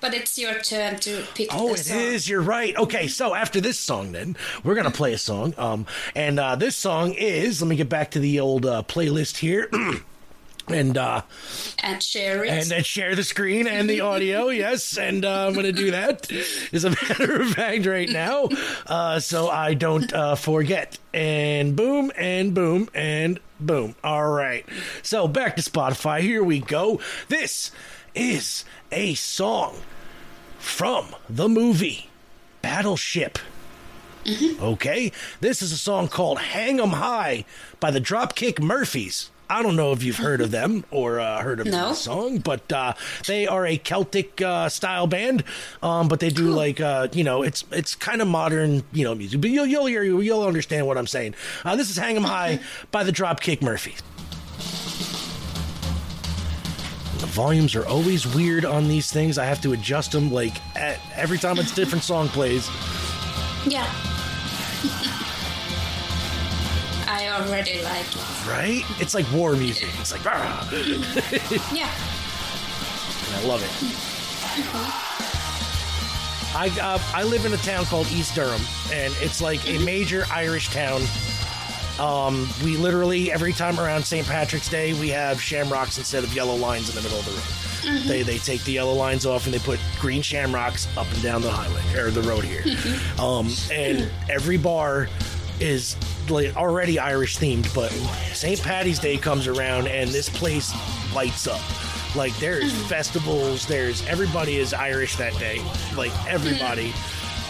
[0.00, 1.98] but it's your turn to pick Oh, the it song.
[1.98, 2.28] is.
[2.28, 2.76] You're right.
[2.76, 5.54] Okay, so after this song, then we're gonna play a song.
[5.58, 7.60] Um, and uh, this song is.
[7.62, 9.68] Let me get back to the old uh, playlist here.
[10.68, 11.22] And uh,
[11.82, 12.50] And share it.
[12.50, 14.48] and then share the screen and the audio.
[14.56, 16.30] Yes, and uh, I'm going to do that.
[16.72, 18.48] As a matter of fact, right now,
[18.86, 20.98] uh, so I don't uh, forget.
[21.14, 23.94] And boom, and boom, and boom.
[24.02, 24.66] All right.
[25.02, 26.20] So back to Spotify.
[26.20, 27.00] Here we go.
[27.28, 27.70] This
[28.14, 29.76] is a song
[30.58, 32.08] from the movie
[32.62, 33.38] Battleship.
[34.60, 37.44] Okay, this is a song called "Hang 'Em High"
[37.78, 39.30] by the Dropkick Murphys.
[39.48, 41.88] I don't know if you've heard of them or uh, heard of No.
[41.90, 42.94] the song, but uh,
[43.26, 45.44] they are a Celtic uh, style band.
[45.82, 49.14] Um, but they do like uh, you know, it's it's kind of modern, you know,
[49.14, 49.40] music.
[49.40, 51.34] But you'll you'll hear you'll understand what I'm saying.
[51.64, 54.02] Uh, this is "Hang 'Em High" by the Dropkick Murphys.
[57.18, 59.38] The volumes are always weird on these things.
[59.38, 62.68] I have to adjust them like at, every time a different song plays.
[63.66, 63.90] yeah.
[67.16, 68.46] I already like it.
[68.46, 68.82] Right?
[69.00, 69.88] It's like war music.
[70.00, 70.66] It's like, "Rah!"
[71.72, 71.90] Yeah.
[73.26, 73.72] and I love it.
[76.54, 78.60] I uh, I live in a town called East Durham,
[78.92, 81.02] and it's like a major Irish town.
[81.98, 84.26] Um, we literally every time around St.
[84.26, 88.02] Patrick's Day we have shamrocks instead of yellow lines in the middle of the road.
[88.06, 91.40] They they take the yellow lines off and they put green shamrocks up and down
[91.40, 92.64] the highway or the road here.
[93.18, 95.08] um, and every bar
[95.60, 95.96] is
[96.28, 97.90] like already Irish themed, but
[98.34, 98.60] St.
[98.62, 100.72] Patty's Day comes around and this place
[101.14, 101.60] lights up.
[102.14, 105.62] Like there's festivals, there's everybody is Irish that day.
[105.96, 106.92] Like everybody.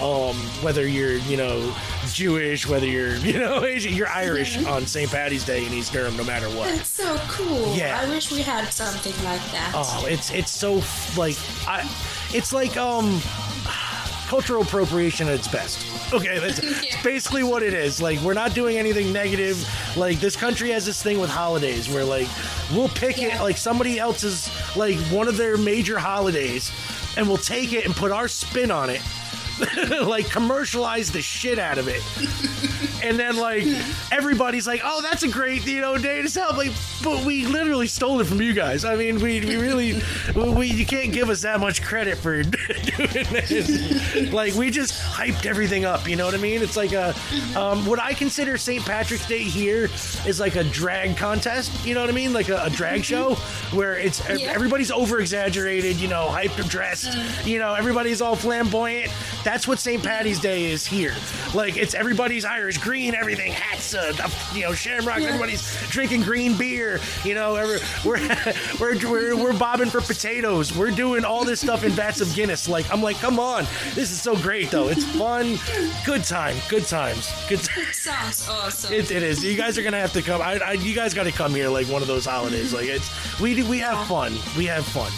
[0.01, 1.75] Um, whether you're, you know,
[2.13, 5.11] Jewish, whether you're, you know, Asian, you're Irish on St.
[5.11, 6.69] Patty's Day in East Durham, no matter what.
[6.69, 7.75] That's so cool.
[7.75, 7.99] Yeah.
[8.03, 9.73] I wish we had something like that.
[9.75, 10.83] Oh, it's it's so
[11.17, 11.89] like I,
[12.35, 13.21] it's like um,
[14.27, 16.13] cultural appropriation at its best.
[16.13, 18.01] Okay, that's it's basically what it is.
[18.01, 19.67] Like we're not doing anything negative.
[19.97, 22.29] Like this country has this thing with holidays where like
[22.73, 26.71] we'll pick it like somebody else's like one of their major holidays,
[27.17, 29.01] and we'll take it and put our spin on it.
[30.07, 32.03] like commercialize the shit out of it.
[33.05, 33.65] and then like
[34.13, 38.21] everybody's like, "Oh, that's a great you know day to celebrate," but we literally stole
[38.21, 38.85] it from you guys.
[38.85, 40.01] I mean, we, we really
[40.35, 44.33] we you can't give us that much credit for doing this.
[44.33, 46.09] like we just hyped everything up.
[46.09, 46.63] You know what I mean?
[46.63, 47.15] It's like a
[47.57, 48.85] um, what I consider St.
[48.85, 49.85] Patrick's Day here
[50.27, 51.85] is like a drag contest.
[51.87, 52.33] You know what I mean?
[52.33, 53.35] Like a, a drag show
[53.73, 54.51] where it's Yeah.
[54.53, 55.97] everybody's over exaggerated.
[55.97, 57.17] You know, hyped dressed.
[57.47, 59.13] You know, everybody's all flamboyant.
[59.47, 60.03] That's what St.
[60.03, 61.15] Patty's Day is here.
[61.55, 64.13] Like it's everybody's Irish green, everything hats, uh,
[64.53, 65.21] you know, shamrock.
[65.21, 65.29] Yeah.
[65.29, 66.99] Everybody's drinking green beer.
[67.23, 68.19] You know, every, we're,
[68.81, 70.77] we're we're we're bobbing for potatoes.
[70.77, 72.69] We're doing all this stuff in vats of Guinness.
[72.69, 74.89] Like I'm like, come on, this is so great though.
[74.89, 75.59] It's fun,
[76.05, 77.61] good time, good times, good.
[77.63, 78.93] T- Sounds awesome.
[78.93, 79.45] it, it is.
[79.45, 80.43] You guys are gonna have to come.
[80.43, 82.75] I, I you guys got to come here like one of those holidays.
[82.75, 84.35] Like it's we do- we have fun.
[84.57, 85.13] We have fun.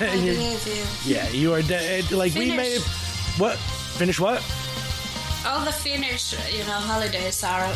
[0.00, 0.66] I And you're- believe
[1.04, 1.14] you.
[1.14, 2.10] yeah, you are dead.
[2.12, 3.07] like we may have
[3.38, 3.56] what
[3.98, 4.42] finish what?
[5.46, 7.72] All the Finnish, you know, holidays are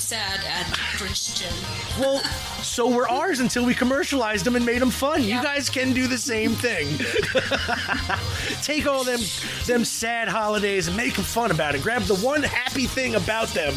[0.00, 1.52] sad and Christian.
[2.00, 2.18] Well,
[2.62, 5.22] so were ours until we commercialized them and made them fun.
[5.22, 6.88] You guys can do the same thing.
[8.62, 9.20] Take all them
[9.66, 11.82] them sad holidays and make them fun about it.
[11.82, 13.74] Grab the one happy thing about them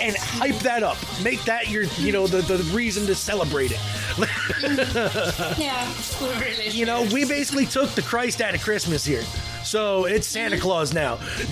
[0.00, 0.98] and hype that up.
[1.22, 3.80] Make that your, you know, the, the reason to celebrate it.
[5.58, 5.92] Yeah,
[6.40, 9.22] really You know, we basically took the Christ out of Christmas here.
[9.68, 11.18] So it's Santa Claus now.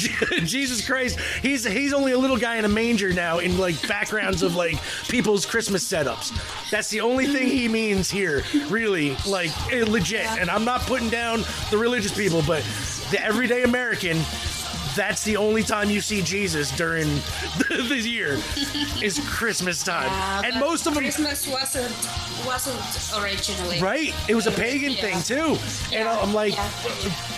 [0.44, 4.42] Jesus Christ, he's he's only a little guy in a manger now in like backgrounds
[4.42, 6.33] of like people's Christmas setups.
[6.70, 10.26] That's the only thing he means here, really, like eh, legit.
[10.38, 12.62] And I'm not putting down the religious people, but
[13.11, 14.16] the everyday American
[14.96, 17.06] that's the only time you see Jesus during
[17.68, 18.38] the, the year
[19.02, 21.02] is Christmas time, Yeah, and most of them.
[21.02, 21.94] Christmas wasn't
[22.46, 25.00] wasn't originally Right, it was a pagan Yeah.
[25.02, 25.59] thing too,
[25.94, 26.70] and I'm like, yeah.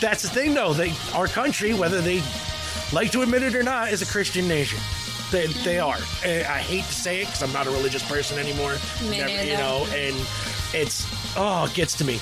[0.00, 0.72] that's the thing though.
[0.72, 2.22] They, our country, whether they
[2.92, 4.78] like to admit it or not, is a Christian nation.
[5.30, 5.88] They, they mm-hmm.
[5.88, 6.28] are.
[6.28, 8.76] And I hate to say it because I'm not a religious person anymore.
[9.10, 9.18] Me
[9.50, 10.16] you know, and
[10.72, 12.18] it's oh, it gets to me.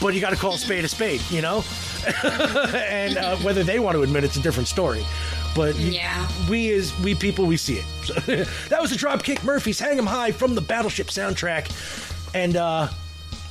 [0.00, 0.64] But you got to call a mm-hmm.
[0.64, 1.64] spade a spade, you know.
[2.74, 5.04] and uh, whether they want to admit it's a different story.
[5.54, 6.28] But Yeah.
[6.48, 7.84] we as we people we see it.
[8.04, 8.14] So,
[8.68, 11.70] that was the Dropkick Murphys, "Hang 'Em High" from the Battleship soundtrack,
[12.34, 12.88] and uh,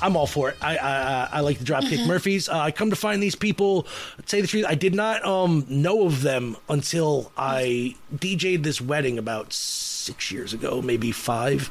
[0.02, 0.56] I'm all for it.
[0.62, 2.48] I I, I like the Dropkick Murphys.
[2.48, 3.86] Uh, I come to find these people.
[4.28, 9.18] Say the truth, I did not um, know of them until I DJ'd this wedding
[9.18, 11.70] about six years ago, maybe 5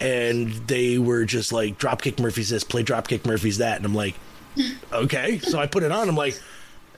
[0.00, 4.14] and they were just like Dropkick Murphys this, play Dropkick Murphys that, and I'm like,
[4.92, 5.38] okay.
[5.38, 6.08] So I put it on.
[6.08, 6.38] I'm like.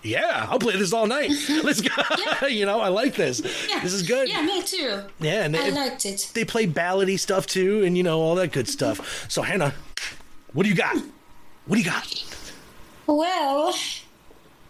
[0.00, 1.32] Yeah, I'll play this all night.
[1.64, 2.46] Let's go.
[2.46, 3.42] you know, I like this.
[3.68, 3.80] Yeah.
[3.80, 4.28] This is good.
[4.28, 5.02] Yeah, me too.
[5.18, 6.30] Yeah, and I liked it.
[6.34, 8.94] they play ballady stuff too, and you know all that good mm-hmm.
[8.94, 9.26] stuff.
[9.28, 9.74] So Hanna,
[10.52, 10.96] what do you got?
[11.66, 12.24] What do you got?
[13.06, 13.74] Well,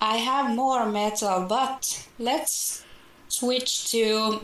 [0.01, 2.85] I have more metal, but let's
[3.29, 4.41] switch to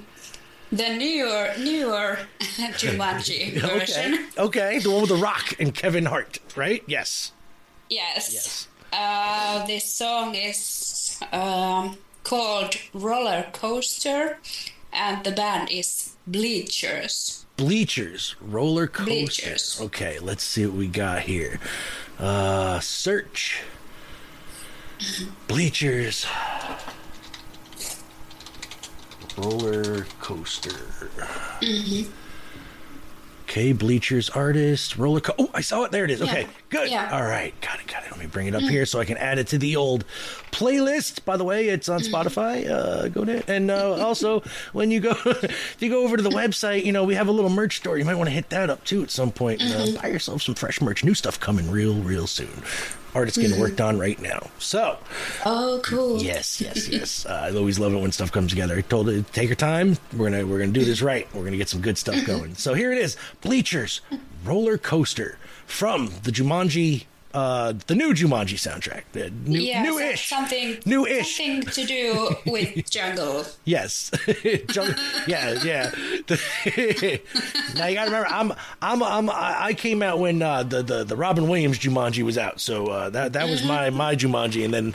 [0.71, 4.15] the newer newer Jumanji version.
[4.37, 6.83] Okay, okay, the one with the Rock and Kevin Hart, right?
[6.87, 7.33] Yes,
[7.95, 8.33] Yes.
[8.33, 8.69] yes.
[8.93, 14.39] Uh, this song is um, called Roller Coaster,
[14.93, 17.47] and the band is Bleachers.
[17.57, 19.05] Bleachers, roller coaster.
[19.05, 19.81] Bleachers.
[19.81, 21.61] Okay, let's see what we got here.
[22.19, 23.63] Uh, search.
[25.47, 26.27] Bleachers.
[29.39, 30.81] Roller coaster.
[33.47, 35.93] Okay, Bleachers artist, roller co- Oh, I saw it.
[35.93, 36.21] There it is.
[36.23, 36.91] Okay, good.
[36.91, 37.11] Yeah.
[37.13, 38.11] All right, got it, got it.
[38.11, 40.05] Let me bring it up here so I can add it to the old
[40.51, 41.25] playlist.
[41.25, 42.69] By the way, it's on Spotify.
[42.69, 44.41] Uh, go there, and uh, also
[44.73, 47.33] when you go, if you go over to the website, you know we have a
[47.33, 47.99] little merch store.
[47.99, 49.61] You might want to hit that up too at some point.
[49.63, 51.05] And, uh, buy yourself some fresh merch.
[51.05, 52.63] New stuff coming real, real soon.
[53.15, 54.49] Art is getting worked on right now.
[54.59, 54.99] So
[55.47, 56.21] Oh, cool.
[56.21, 57.27] Yes, yes, yes.
[57.27, 58.77] Uh, I always love it when stuff comes together.
[58.77, 59.97] I told it, take your time.
[60.17, 61.27] We're gonna we're gonna do this right.
[61.35, 62.55] We're gonna get some good stuff going.
[62.57, 64.01] So here it is: Bleachers,
[64.45, 69.03] roller coaster from the Jumanji, uh, the new Jumanji soundtrack.
[69.13, 71.37] The new, Yeah, new-ish, something new-ish.
[71.37, 73.45] something to do with jungle.
[73.65, 74.11] Yes.
[74.69, 75.91] Jump- yeah, yeah.
[77.75, 81.17] now you gotta remember, I'm, I'm, I'm, I came out when uh, the, the the
[81.17, 84.95] Robin Williams Jumanji was out, so uh, that that was my my Jumanji, and then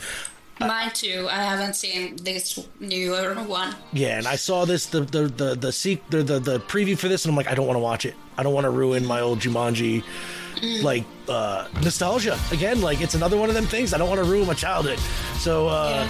[0.59, 1.25] Mine too.
[1.31, 3.73] I haven't seen this newer one.
[3.93, 7.07] Yeah, and I saw this the the the the, seek, the, the the preview for
[7.07, 8.13] this, and I'm like, I don't want to watch it.
[8.37, 10.03] I don't want to ruin my old Jumanji,
[10.81, 12.81] like uh, nostalgia again.
[12.81, 13.93] Like it's another one of them things.
[13.93, 14.99] I don't want to ruin my childhood.
[15.37, 16.07] So, uh,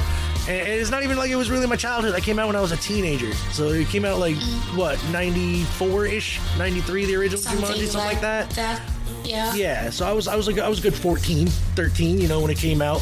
[0.47, 2.15] and, and it's not even like it was really my childhood.
[2.15, 4.37] I came out when I was a teenager, so it came out like
[4.75, 8.49] what 94 ish, 93, the original Jumanji, something like that.
[8.51, 8.81] That.
[9.23, 9.53] Yeah.
[9.53, 12.39] Yeah, so I was I was like I was a good 14, 13, you know,
[12.39, 13.01] when it came out.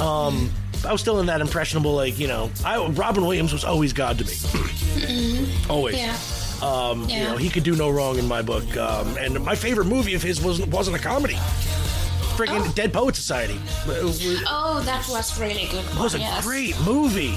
[0.00, 0.50] Um
[0.86, 4.18] I was still in that impressionable like, you know, I Robin Williams was always God
[4.18, 5.48] to me.
[5.68, 5.96] always.
[5.98, 6.16] Yeah.
[6.62, 7.16] Um, Yeah.
[7.16, 8.76] you know, he could do no wrong in my book.
[8.76, 11.38] Um, and my favorite movie of his wasn't wasn't a comedy.
[12.36, 12.72] Freaking Oh.
[12.74, 13.60] Dead Poet Society.
[13.86, 15.84] It it Oh, that was really good.
[15.84, 16.44] It was a yes.
[16.44, 17.34] great movie.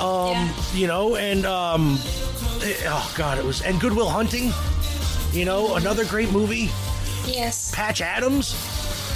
[0.00, 0.48] Um, Yeah.
[0.74, 1.98] you know, and um
[2.60, 4.52] it- oh god, it was and Goodwill Hunting.
[5.32, 6.70] You know, another great movie.
[7.26, 7.72] Yes.
[7.74, 8.54] Patch Adams,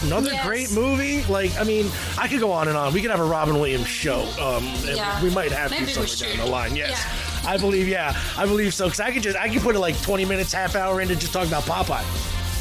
[0.02, 0.44] another Yes.
[0.44, 1.22] great movie.
[1.28, 2.92] Like, I mean, I could go on and on.
[2.92, 4.26] We could have a Robin Williams show.
[4.40, 5.22] Um, Yeah.
[5.22, 6.74] we might have Maybe to somewhere down the line.
[6.76, 7.29] Yes, Yeah.
[7.46, 7.88] I believe.
[7.88, 8.86] Yeah, I believe so.
[8.86, 11.32] Because I could just, I could put it like twenty minutes, half hour into just
[11.32, 12.04] talking about Popeye.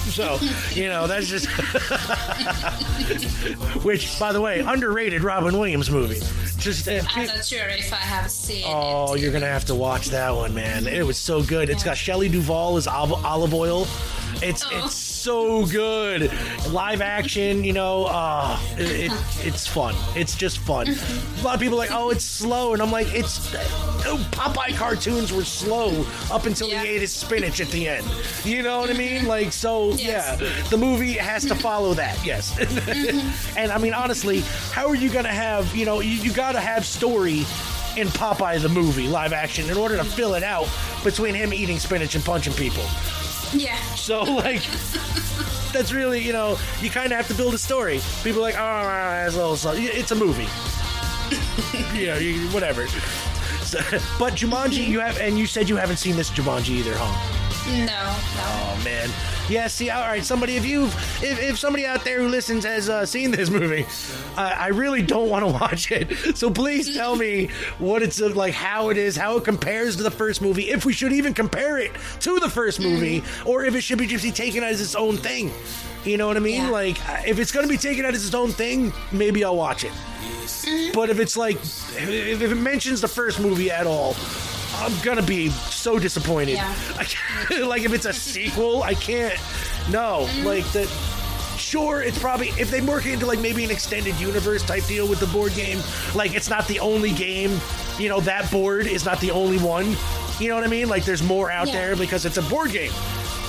[0.10, 0.40] So,
[0.74, 1.48] you know, that's just.
[3.84, 6.20] Which, by the way, underrated Robin Williams movie.
[6.58, 6.88] Just.
[6.88, 9.22] Uh, I'm not sure if I have seen Oh, it.
[9.22, 10.88] you're gonna have to watch that one, man.
[10.88, 11.70] It was so good.
[11.70, 13.88] It's got Shelley Duvall as Olive Oyl.
[14.42, 14.84] It's Oh.
[14.86, 16.32] it's so good.
[16.70, 18.06] Live action, you know.
[18.06, 19.96] Uh, it, it it's fun.
[20.16, 20.88] It's just fun.
[20.88, 21.40] Mm-hmm.
[21.42, 23.54] A lot of people are like, oh, it's slow, and I'm like, it's
[24.06, 26.84] oh, Popeye cartoons were slow up until Yeah.
[26.84, 28.06] he ate his spinach at the end.
[28.46, 29.20] You know what I mean?
[29.20, 29.28] Mm-hmm.
[29.28, 30.40] Like, so Yes.
[30.42, 32.24] yeah, the movie has to follow that.
[32.26, 32.58] Yes.
[32.58, 33.58] Mm-hmm.
[33.58, 34.40] and I mean, honestly,
[34.72, 35.76] how are you gonna have?
[35.76, 37.40] You know, you, you got to have story
[37.98, 40.70] in Popeye the movie live action in order to fill it out
[41.04, 42.84] between him eating spinach and punching people.
[43.54, 43.80] Yeah.
[43.96, 44.64] So like
[45.72, 48.02] that's really, you know, you kind of have to build a story.
[48.24, 49.74] People are like, oh, ah, it's a little slow.
[49.76, 50.48] It's a movie.
[51.98, 52.88] you know, you, whatever.
[53.70, 53.78] So,
[54.18, 57.39] but Jumanji, you have, and you said you haven't seen this Jumanji either, huh?
[57.70, 58.16] No, no.
[58.42, 59.10] Oh man.
[59.50, 62.88] Yeah, see, all right, somebody, if you, if, if somebody out there who listens has
[62.88, 63.88] uh, seen this movie,
[64.38, 66.38] I, I really don't want to watch it.
[66.38, 70.12] So please tell me what it's like, how it is, how it compares to the
[70.12, 73.82] first movie, if we should even compare it to the first movie, or if it
[73.82, 75.52] should be just taken as its own thing.
[76.06, 76.62] You know what I mean?
[76.62, 76.70] Yeah.
[76.70, 79.92] Like, if it's going to be taken as its own thing, maybe I'll watch it.
[80.94, 84.16] But if it's like, if it mentions the first movie at all,
[84.80, 86.54] I'm gonna be so disappointed.
[86.54, 86.76] Yeah.
[87.66, 89.34] Like if it's a sequel, I can't.
[89.90, 90.46] No, mm-hmm.
[90.46, 90.88] like that.
[91.58, 95.08] Sure, it's probably if they work it into like maybe an extended universe type deal
[95.08, 95.80] with the board game.
[96.16, 97.60] Like it's not the only game.
[97.98, 99.96] You know that board is not the only one.
[100.40, 100.88] You know what I mean?
[100.88, 101.74] Like there's more out Yeah.
[101.74, 102.92] there because it's a board game.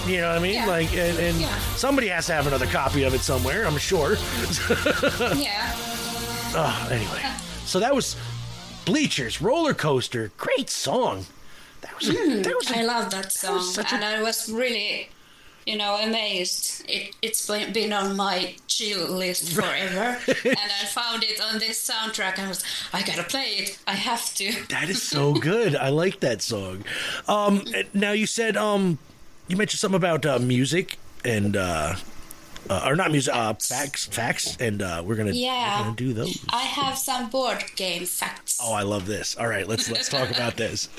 [0.06, 0.54] You know what I mean?
[0.54, 0.66] Yeah.
[0.66, 1.56] Like and, and Yeah.
[1.76, 3.64] somebody has to have another copy of it somewhere.
[3.66, 4.16] I'm sure.
[5.36, 5.72] Yeah.
[6.52, 7.22] Oh, anyway,
[7.64, 8.16] so that was
[8.90, 10.32] Bleachers Roller Coaster.
[10.36, 11.26] Great song.
[11.82, 15.08] That was a, that was a I love that song, a- and I was really,
[15.64, 16.84] you know, amazed.
[16.88, 21.88] It it's been been on my chill list forever, and I found it on this
[21.88, 22.38] soundtrack.
[22.40, 23.78] I was, I gotta play it.
[23.86, 24.52] I have to.
[24.68, 25.76] That is so good.
[25.76, 26.84] I like that song.
[27.28, 28.98] Um, now you said um,
[29.48, 31.94] you mentioned something about uh, music and uh,
[32.70, 35.80] uh, or not music, uh, facts, facts, and uh, we're gonna Yeah.
[35.80, 36.38] we're gonna do those.
[36.48, 38.58] I have some board game facts.
[38.62, 39.36] Oh, I love this.
[39.36, 40.88] All right, let's let's talk about this.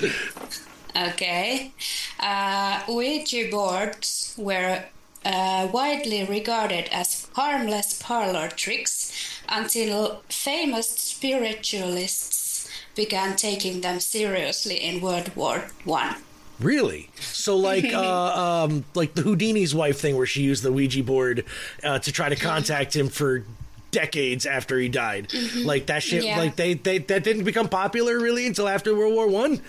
[0.94, 1.72] Okay.
[2.20, 4.84] Uh, Ouija boards were
[5.24, 9.10] uh, widely regarded as harmless parlor tricks
[9.48, 16.16] until famous spiritualists began taking them seriously in World War One.
[16.62, 17.10] Really?
[17.20, 21.44] So like uh, um, like the Houdini's wife thing, where she used the Ouija board
[21.82, 23.44] uh, to try to contact him for
[23.90, 25.32] decades after he died.
[25.56, 26.24] Like that shit.
[26.24, 26.38] Yeah.
[26.38, 29.60] Like they, they that didn't become popular really until after World War One.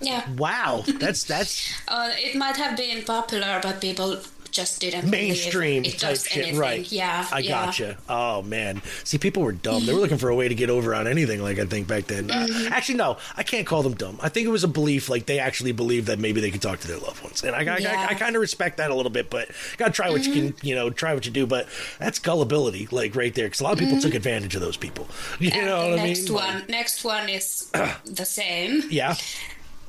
[0.00, 0.28] Yeah.
[0.36, 4.18] Wow, that's that's Uh, it might have been popular, but people
[4.54, 6.58] just didn't mainstream it type shit, anything.
[6.58, 6.90] right?
[6.90, 7.66] Yeah, I yeah.
[7.66, 7.98] gotcha.
[8.08, 9.84] Oh man, see, people were dumb.
[9.84, 11.42] They were looking for a way to get over on anything.
[11.42, 12.30] Like I think back then.
[12.30, 12.72] Uh, Mm-hmm.
[12.72, 14.18] actually, no, I can't call them dumb.
[14.22, 15.08] I think it was a belief.
[15.08, 17.58] Like they actually believed that maybe they could talk to their loved ones, and I,
[17.60, 17.90] I, Yeah.
[17.94, 18.00] Mm-hmm.
[18.00, 19.28] I, I kind of respect that a little bit.
[19.30, 21.46] But gotta try what you can, you know, try what you do.
[21.46, 24.76] But that's gullibility, like right there, because a lot of people took advantage of those
[24.76, 25.08] people.
[25.40, 25.58] You Mm-hmm.
[25.58, 26.06] And know what I mean?
[26.12, 27.70] next one, next one is
[28.04, 28.82] the same.
[28.90, 29.16] Yeah.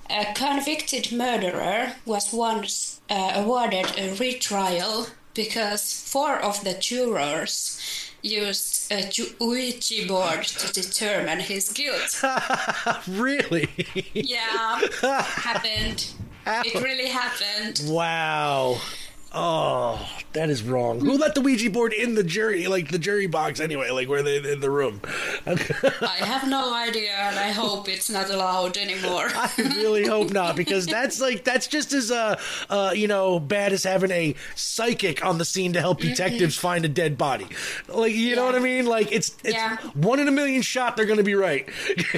[0.09, 7.79] A convicted murderer was once uh, awarded a retrial because four of the jurors
[8.21, 12.21] used a Ju- Ouija board to determine his guilt.
[13.07, 13.69] Really?
[14.13, 16.07] yeah, happened.
[16.47, 17.81] It really happened.
[17.85, 18.79] wow.
[19.37, 19.99] Oh,
[20.31, 21.01] that is wrong.
[21.01, 24.23] Who let the Ouija board in the jury, like the jury box anyway, like where
[24.23, 25.01] they in the room?
[25.45, 25.55] I
[26.19, 29.27] have no idea, and I hope it's not allowed anymore.
[29.35, 33.73] I really hope not, because that's like that's just as uh, uh you know bad
[33.73, 37.47] as having a psychic on the scene to help detectives find a dead body.
[37.89, 38.85] Like you know what I mean?
[38.85, 39.75] Like it's it's Yeah.
[39.95, 41.67] one in a million shot they're gonna be right.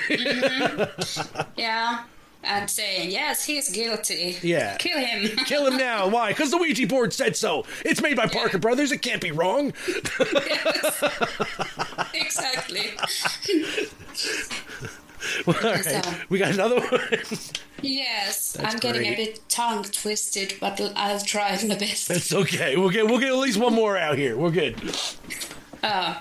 [1.58, 2.04] yeah,
[2.48, 4.38] and saying yes, he's guilty.
[4.42, 4.78] Yeah.
[4.78, 5.38] kill him.
[5.46, 6.08] Kill him now.
[6.08, 6.30] Why?
[6.30, 7.66] Because the Ouija board said so.
[7.86, 8.92] It's made by Parker Brothers.
[8.92, 9.74] It can't be wrong.
[12.14, 12.90] exactly.
[15.48, 17.10] All right, So- we got another one.
[17.82, 19.14] Yes, That's I'm getting great.
[19.14, 22.10] a bit tongue twisted, but I'll try my best.
[22.10, 22.76] It's okay.
[22.76, 24.36] We'll get we'll get at least one more out here.
[24.36, 24.76] We're good.
[25.84, 26.16] Uh,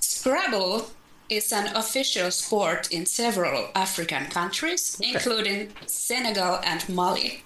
[0.00, 0.88] Scrabble
[1.28, 7.42] is an official sport in several African countries, including Senegal and Mali.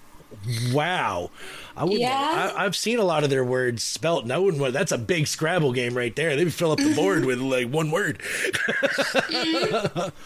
[0.73, 1.31] Wow.
[1.77, 2.01] I wouldn't.
[2.01, 2.53] Yeah.
[2.57, 4.61] I, I've seen a lot of their words spelt, and I wouldn't.
[4.63, 6.37] want- That's a big Scrabble game right there.
[6.37, 8.19] They would fill up the board with like one word.
[8.21, 10.09] Mm-hmm.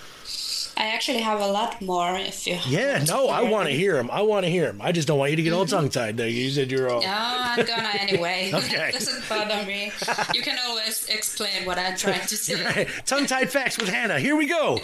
[0.78, 2.58] I actually have a lot more if you.
[2.66, 3.02] Yeah.
[3.08, 4.10] No, I want to hear them.
[4.10, 4.80] I want to hear them.
[4.82, 6.18] I just don't want you to get all tongue tied.
[6.18, 7.00] Though You said you're all.
[7.00, 8.50] No, I'm gonna anyway.
[8.54, 8.88] Okay.
[8.88, 9.90] it doesn't bother me.
[10.34, 12.88] You can always explain what I'm trying to say.
[13.06, 14.18] Tongue tied facts with Hanna.
[14.18, 14.78] Here we go.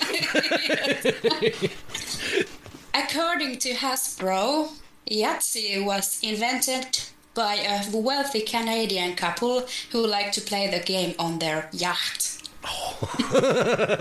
[2.95, 4.71] According to Hasbro,
[5.11, 7.01] Yahtzee was invented
[7.35, 12.39] by a wealthy Canadian couple who like to play the game on their yacht.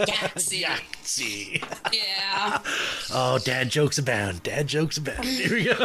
[0.05, 0.65] Yahtzee.
[1.03, 1.61] See.
[1.91, 2.59] Yeah.
[3.13, 4.43] Oh, dad jokes abound.
[4.43, 5.25] Dad jokes abound.
[5.25, 5.75] Here we go.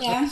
[0.00, 0.28] Yeah.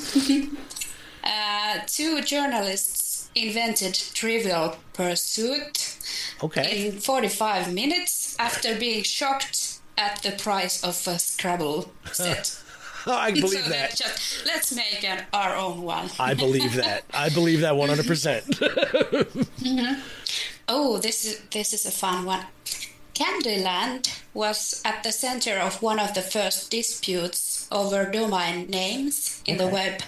[1.24, 5.96] uh, two journalists invented Trivial Pursuit
[6.42, 6.86] Okay.
[6.88, 12.60] in 45 minutes after being shocked at the price of a Scrabble set.
[13.06, 13.94] Oh, I believe so that.
[13.96, 16.10] just let's make an, our own one.
[16.18, 17.04] I believe that.
[17.12, 19.46] I believe that 100%.
[20.66, 22.46] Oh, this is this is a fun one.
[23.14, 29.56] Candyland was at the center of one of the first disputes over domain names in
[29.58, 30.02] the web.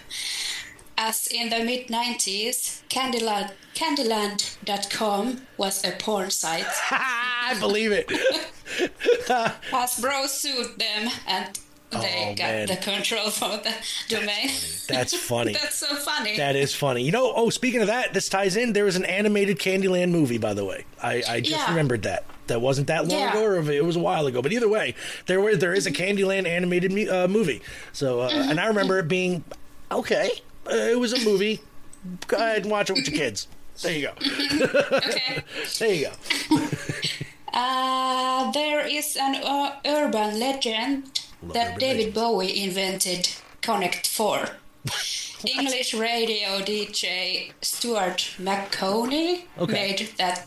[0.98, 6.64] As in the mid 90s, Candyland, Candyland.com was a porn site.
[6.90, 8.09] I believe it.
[9.70, 11.59] Hasbro sued them and
[11.91, 12.66] they Oh, got man.
[12.66, 13.72] the control for the
[14.09, 14.51] domain.
[14.89, 15.53] That's funny.
[15.61, 16.37] That's so funny.
[16.37, 17.03] That is funny.
[17.03, 18.72] You know, oh, speaking of that, this ties in.
[18.72, 20.84] There was an animated Candyland movie, by the way.
[21.03, 21.68] I, I just Yeah.
[21.68, 22.24] remembered that.
[22.49, 23.30] That wasn't that long Yeah.
[23.30, 24.43] ago, or it was a while ago.
[24.43, 24.95] But either way,
[25.26, 27.62] there were there is a Candyland animated uh, movie.
[27.93, 29.43] So, uh, and I remember it being
[29.91, 30.30] okay.
[30.68, 31.61] Uh, it was a movie.
[32.28, 33.49] Go ahead and watch it with your kids.
[33.82, 34.12] There you go.
[34.99, 35.43] okay.
[35.78, 36.09] There you
[36.51, 36.61] go.
[37.53, 42.14] Uh, there is an uh, urban legend that David.
[42.14, 43.28] Bowie invented
[43.61, 44.49] Connect 4.
[45.47, 49.72] English radio DJ Stuart Maconie Okay.
[49.72, 50.47] made that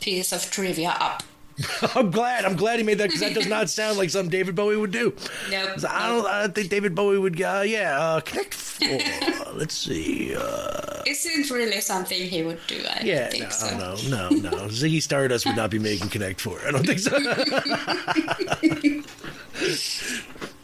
[0.00, 1.22] piece of trivia up.
[1.94, 2.44] I'm glad.
[2.44, 4.90] I'm glad he made that because that does not sound like something David Bowie would
[4.90, 5.14] do.
[5.50, 5.80] Nope.
[5.80, 6.26] So I don't.
[6.26, 7.40] I don't think David Bowie would.
[7.40, 7.98] Uh, yeah.
[7.98, 8.98] Uh, Connect Four.
[9.54, 10.34] Let's see.
[10.36, 13.78] Uh, Isn't really something he would do, I Yeah, think no, so.
[13.78, 14.56] no, no, no.
[14.66, 16.58] Ziggy Stardust would not be making Connect Four.
[16.66, 17.14] I don't think so.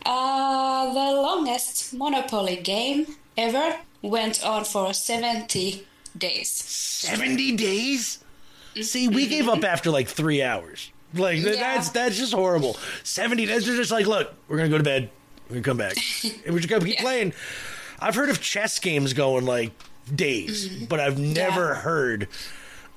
[0.07, 5.87] Uh, the longest Monopoly game ever went on for 70
[6.17, 6.51] days.
[6.51, 8.19] Seventy days.
[8.83, 10.91] See, we gave up after like three hours.
[11.15, 11.53] Like Yeah.
[11.57, 12.77] that's that's just horrible.
[13.03, 13.45] Seventy.
[13.47, 15.11] That's just like, look, we're gonna go to bed.
[15.49, 17.03] We're gonna come back, and we're just gonna keep Yeah.
[17.03, 17.33] playing.
[17.99, 19.73] I've heard of chess games going like
[20.15, 20.85] days, mm-hmm.
[20.87, 21.81] but I've never Yeah.
[21.81, 22.29] heard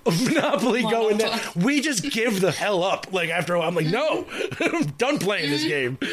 [0.06, 1.18] of Monopoly going.
[1.18, 1.66] Monopoly.
[1.66, 3.12] We just give the hell up.
[3.14, 4.26] Like after a while, I'm like, no,
[4.60, 5.98] I'm done playing this game.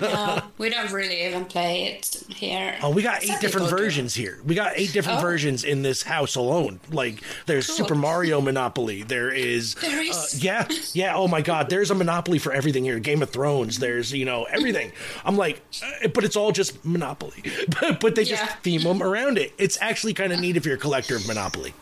[0.00, 2.76] No, we don't really even play it here.
[2.82, 3.76] Oh, we got eight Some different do.
[3.76, 4.38] versions here.
[4.44, 5.22] We got eight different Oh.
[5.22, 6.80] versions in this house alone.
[6.90, 7.76] Like there's Cool.
[7.76, 9.02] Super Mario Monopoly.
[9.02, 10.16] There is, There is?
[10.34, 11.14] uh, yeah, yeah.
[11.16, 12.98] Oh my God, there's a Monopoly for everything here.
[12.98, 13.78] Game of Thrones.
[13.78, 14.92] There's you know everything.
[15.24, 15.60] I'm like,
[16.04, 17.42] uh, but it's all just Monopoly.
[17.80, 18.52] but, but they just Yeah.
[18.62, 19.52] theme them around it.
[19.58, 21.74] It's actually kind of neat if you're a collector of Monopoly.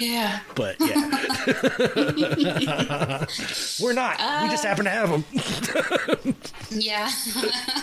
[0.00, 0.40] Yeah.
[0.54, 1.46] But yeah,
[3.82, 4.18] we're not.
[4.18, 5.24] we Uh, just happen to have them.
[6.70, 7.08] Yeah.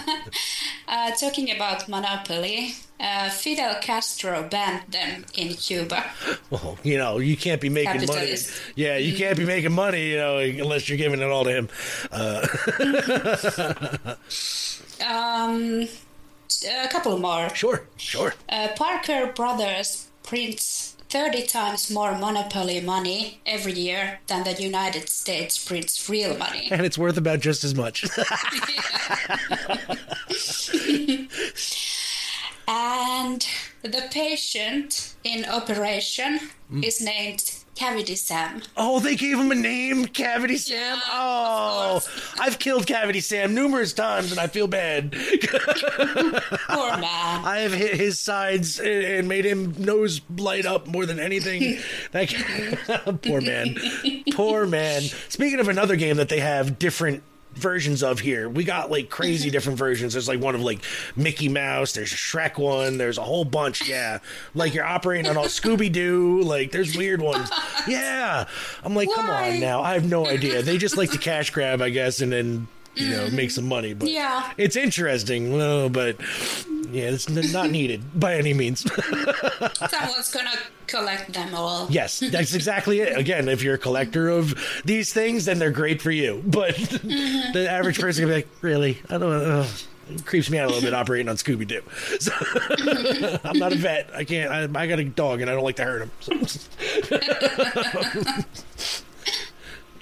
[0.87, 6.03] uh, talking about Monopoly, uh, Fidel Castro banned them in Cuba.
[6.49, 8.35] Well, you know, you can't be making money.
[8.75, 11.69] Yeah, you can't be making money, you know, unless you're giving it all to him.
[12.11, 12.47] Uh,
[15.07, 15.87] Um,
[16.83, 17.49] a couple more.
[17.55, 18.33] sure, sure.
[18.49, 25.57] Uh, Parker Brothers prints 30 times more Monopoly money every year than the United States
[25.63, 26.69] prints real money.
[26.71, 28.05] And it's worth about just as much.
[32.67, 33.45] And
[33.81, 36.39] the patient in operation
[36.71, 36.85] Mm.
[36.85, 37.50] is named
[37.81, 38.61] Cavity Sam.
[38.77, 40.97] oh, they gave him a name, Cavity Sam.
[40.97, 42.01] Yeah, oh.
[42.39, 45.11] I've killed Cavity Sam numerous times, and I feel bad.
[45.13, 47.43] Poor man.
[47.43, 51.79] I have hit his sides and- made him nose light up more than anything.
[52.11, 53.75] that poor man,
[54.33, 55.01] poor man.
[55.29, 57.23] Speaking of another game that they have different
[57.53, 59.53] versions of here, we got like crazy mm-hmm.
[59.53, 60.13] different versions.
[60.13, 60.81] There's like one of like
[61.15, 61.93] Mickey Mouse.
[61.93, 62.97] There's a Shrek one.
[62.97, 63.87] There's a whole bunch.
[63.87, 64.19] Yeah,
[64.53, 66.41] like you're operating on all Scooby Doo.
[66.41, 67.49] Like there's weird ones.
[67.87, 68.45] Yeah,
[68.83, 69.81] I'm like, come on now.
[69.81, 70.61] I have no idea.
[70.61, 72.67] They just like to cash grab, I guess, and then.
[72.93, 73.47] You know, make mm-hmm.
[73.47, 74.51] some money, but Yeah.
[74.57, 75.57] it's interesting.
[75.57, 76.17] No, but
[76.91, 78.81] yeah, it's not needed by any means.
[79.89, 80.51] Someone's gonna
[80.87, 81.87] collect them all.
[81.89, 83.17] yes, that's exactly it.
[83.17, 84.53] Again, if you're a collector of
[84.85, 86.41] these things, then they're great for you.
[86.45, 88.99] But the average person can be like, really?
[89.09, 89.65] I don't know.
[90.09, 91.81] It creeps me out a little bit operating on Scooby Doo.
[92.19, 92.33] So,
[93.45, 94.09] I'm not a vet.
[94.13, 94.51] I can't.
[94.51, 96.11] I, I got a dog and I don't like to hurt him.
[96.19, 96.33] So,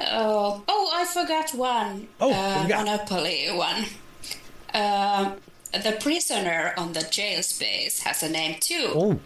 [0.02, 2.08] Oh, oh, I forgot one.
[2.22, 2.66] Oh, uh?
[2.68, 3.86] Monopoly one.
[4.74, 5.36] Uh,
[5.74, 8.92] the prisoner on the jail space has a name too.
[8.96, 9.20] oh,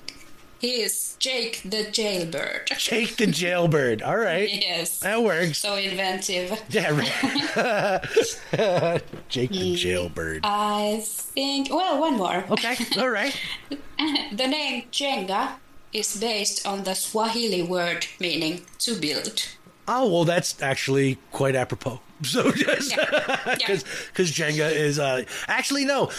[0.60, 2.68] He is Jake the Jailbird.
[2.78, 4.02] Jake the Jailbird.
[4.02, 4.50] All right.
[4.50, 5.00] Yes.
[5.00, 5.58] That works.
[5.58, 6.62] So inventive.
[6.70, 8.04] Yeah, right.
[9.30, 10.42] Jake the Jailbird.
[10.44, 11.70] I think.
[11.70, 12.44] Well, one more.
[12.52, 12.76] Okay.
[12.98, 13.36] All right.
[14.34, 15.54] The name Jenga
[15.94, 19.48] is based on the Swahili word meaning to build.
[19.88, 22.00] Oh well, that's actually quite apropos.
[22.26, 23.06] So just Yeah.
[23.58, 26.10] because Jenga is uh, actually no.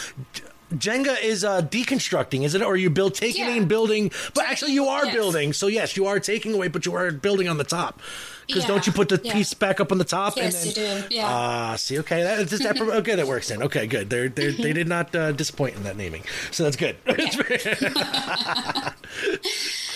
[0.74, 2.62] Jenga is uh, deconstructing, is it?
[2.62, 3.56] Or you build taking Yeah.
[3.56, 5.14] and building, but actually you are yes.
[5.14, 5.52] building.
[5.52, 8.00] So yes, you are taking away, but you are building on the top.
[8.46, 9.32] Because Yeah, don't you put the yeah.
[9.32, 10.36] piece back up on the top?
[10.36, 11.14] Yes, and then, you do.
[11.14, 11.26] Yeah.
[11.28, 13.62] Ah, see, okay, that, just that, okay, that works then.
[13.62, 14.10] Okay, good.
[14.10, 16.96] They're, they're they did not uh, disappoint in that naming, so that's good.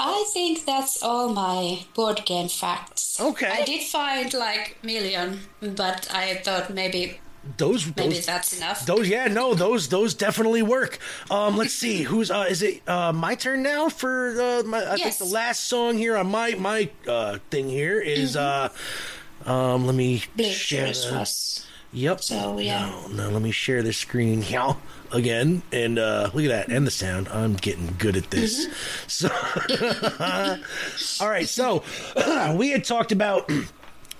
[0.00, 3.20] I think that's all my board game facts.
[3.20, 3.48] Okay.
[3.50, 7.18] I did find like million, but I thought maybe
[7.56, 8.84] Those maybe those that's enough.
[8.86, 10.98] those yeah no those those definitely work.
[11.30, 14.96] Um, let's see who's uh is it uh my turn now for uh my I
[14.96, 18.68] think the last song here on my my uh thing here is, uh
[19.46, 20.92] um let me Blue share.
[21.92, 22.22] Yep.
[22.22, 22.90] So, yeah.
[22.90, 24.76] No, no, let me share the screen here
[25.12, 25.62] again.
[25.72, 26.68] And uh, look at that.
[26.68, 27.28] And the sound.
[27.28, 28.68] I'm getting good at this.
[29.06, 29.28] So,
[31.20, 31.48] all right.
[31.48, 31.82] So,
[32.56, 33.50] we had talked about.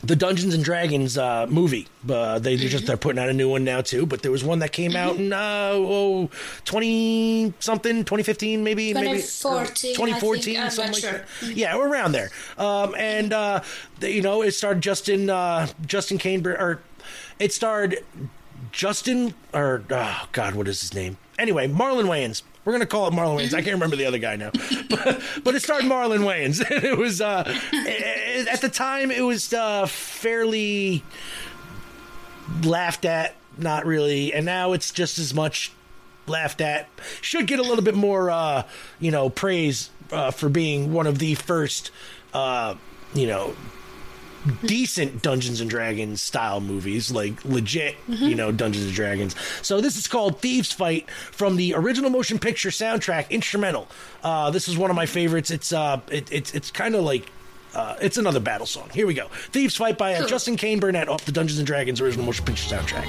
[0.00, 1.88] The Dungeons and Dragons uh, movie.
[2.08, 4.06] Uh, they they're just they're putting out a new one now too.
[4.06, 6.30] But there was one that came out in uh, oh,
[6.66, 11.24] 20 something, 2015 maybe, maybe 2014, I 2014, something like sure.
[11.40, 11.56] that.
[11.56, 12.30] Yeah, we're around there.
[12.56, 13.62] Um, and uh,
[13.98, 16.80] the, you know, it started Justin uh, Justin Kane or
[17.38, 17.98] it starred
[18.72, 21.16] Justin or oh God, what is his name?
[21.38, 22.42] Anyway, Marlon Wayans.
[22.64, 23.54] We're gonna call it Marlon Wayans.
[23.54, 24.50] I can't remember the other guy now,
[24.90, 26.60] but, but it starred Marlon Wayans.
[26.84, 31.02] It was uh, it- at the time it was uh, fairly
[32.62, 35.72] laughed at, not really, and now it's just as much
[36.26, 36.88] laughed at.
[37.20, 38.64] Should get a little bit more, uh,
[39.00, 41.90] you know, praise uh, for being one of the first,
[42.34, 42.74] uh,
[43.14, 43.54] you know,
[44.64, 49.34] decent Dungeons and Dragons style movies, like legit, you know, Dungeons and Dragons.
[49.62, 53.88] So this is called Thieves Fight from the original motion picture soundtrack instrumental.
[54.22, 55.50] Uh, this is one of my favorites.
[55.50, 57.30] It's uh, it, it's it's kind of like.
[57.74, 58.88] Uh, it's another battle song.
[58.94, 59.26] Here we go.
[59.52, 60.26] Thieves Fight by uh, Cool.
[60.28, 63.04] Justin Caine Burnett off the Dungeons and Dragons original motion picture soundtrack.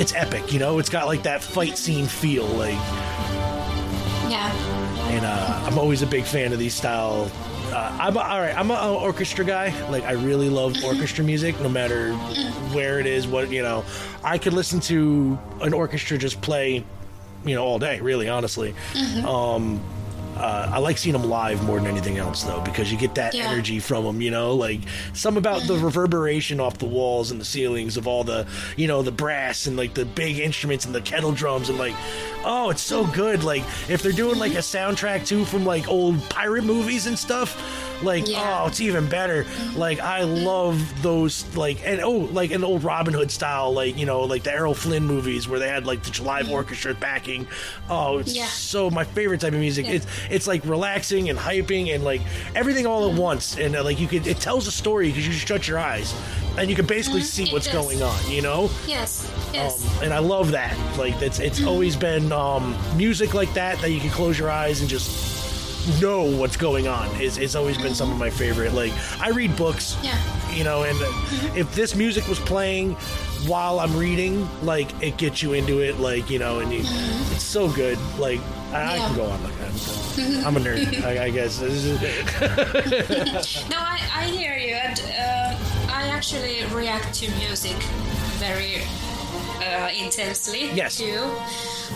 [0.00, 0.78] It's epic, you know.
[0.78, 2.74] It's got like that fight scene feel, like
[4.28, 4.52] Yeah.
[5.08, 7.30] and uh, I'm always a big fan of these style.
[7.74, 8.56] Uh, I'm a, all right.
[8.56, 9.88] I'm an orchestra guy.
[9.90, 12.12] Like I really love orchestra music, no matter
[12.72, 13.26] where it is.
[13.26, 13.84] What you know,
[14.22, 16.84] I could listen to an orchestra just play,
[17.44, 17.98] you know, all day.
[18.00, 18.74] Really, honestly.
[19.26, 19.82] Um,
[20.36, 23.34] uh, I like seeing them live more than anything else, though, because you get that
[23.34, 23.50] Yeah.
[23.50, 24.20] energy from them.
[24.20, 24.80] You know, like
[25.12, 29.02] some about the reverberation off the walls and the ceilings of all the, you know,
[29.02, 31.94] the brass and like the big instruments and the kettle drums and like,
[32.44, 33.44] oh, it's so good.
[33.44, 37.83] Like if they're doing like a soundtrack too from like old pirate movies and stuff,
[38.04, 38.60] like Yeah.
[38.62, 39.46] oh, it's even better.
[39.74, 44.06] Like I love those like and oh, like an old Robin Hood style, like you
[44.06, 47.46] know, like the Errol Flynn movies where they had like the live orchestra backing.
[47.90, 48.46] Oh, it's Yeah.
[48.46, 49.86] so my favorite type of music.
[49.86, 49.92] Yeah.
[49.94, 52.20] It's it's like relaxing and hyping and like
[52.54, 53.56] everything all at once.
[53.58, 56.14] And uh, like you could, it tells a story because you just shut your eyes
[56.58, 57.74] and you can basically see it what's does.
[57.74, 58.30] going on.
[58.30, 58.70] You know.
[58.86, 59.30] Yes.
[59.52, 59.84] Yes.
[59.98, 60.76] Um, and I love that.
[60.98, 64.80] Like that's it's always been um, music like that that you can close your eyes
[64.80, 65.43] and just
[66.00, 67.08] know what's going on.
[67.20, 68.72] Is it's always been some of my favorite.
[68.72, 70.18] Like I read books, Yeah.
[70.52, 72.92] you know, and uh, if this music was playing
[73.46, 77.42] while I'm reading, like it gets you into it, like you know, and you, it's
[77.42, 77.98] so good.
[78.18, 78.40] Like
[78.72, 80.44] I, I can go on like that.
[80.46, 81.60] I'm a nerd, I, I guess.
[83.70, 85.56] No, I, I hear you, and uh,
[85.92, 87.76] I actually react to music
[88.38, 88.82] very
[89.64, 90.96] uh, intensely Yes.
[90.98, 91.20] too.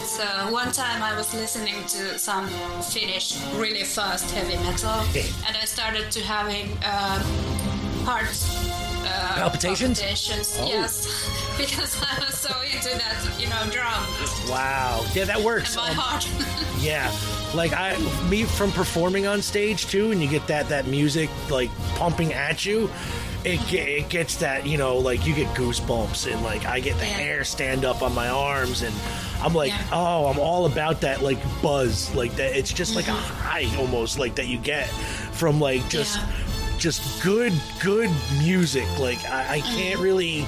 [0.04, 2.48] So one time I was listening to some
[2.92, 4.90] Finnish really fast heavy metal,
[5.46, 7.18] and I started to having uh,
[8.08, 10.00] heart uh, Palpitations?
[10.00, 10.66] palpitations, Oh.
[10.66, 11.06] Yes,
[11.58, 14.02] because I was so into that, you know, drum
[14.48, 15.74] wow, yeah, that works.
[15.74, 16.28] in my Um, heart.
[16.80, 17.10] Yeah,
[17.56, 17.96] like I,
[18.30, 22.64] me from performing on stage too, and you get that that music like pumping at
[22.64, 22.88] you.
[23.44, 27.04] It, it gets that you know like you get goosebumps and like I get the
[27.06, 27.12] Yeah.
[27.12, 28.94] hair stand up on my arms and
[29.42, 29.86] I'm like Yeah.
[29.92, 33.42] oh I'm all about that like buzz like that it's just like a Mm-hmm.
[33.42, 34.88] high almost like that you get
[35.32, 36.26] from like just Yeah.
[36.78, 37.52] Just good
[37.82, 40.46] good music like I, I can't really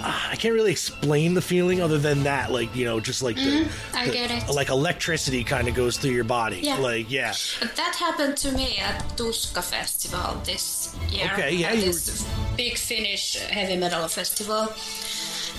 [0.00, 3.64] I can't really explain the feeling other than that like you know just like the.
[3.64, 3.96] Mm-hmm.
[3.96, 4.54] I the- get it.
[4.54, 6.60] like electricity kind of goes through your body.
[6.62, 6.76] Yeah.
[6.78, 7.34] Like, yeah.
[7.76, 11.30] That happened to me at Tuska Festival this year.
[11.34, 12.26] Okay, yeah, At this
[12.56, 14.72] big Finnish heavy metal festival.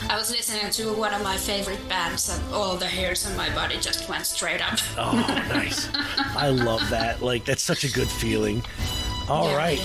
[0.09, 3.53] I was listening to one of my favorite bands, and all the hairs on my
[3.53, 4.79] body just went straight up.
[4.97, 5.11] Oh,
[5.49, 5.89] nice.
[5.93, 7.21] I love that.
[7.21, 8.63] Like, that's such a good feeling.
[9.29, 9.77] All right.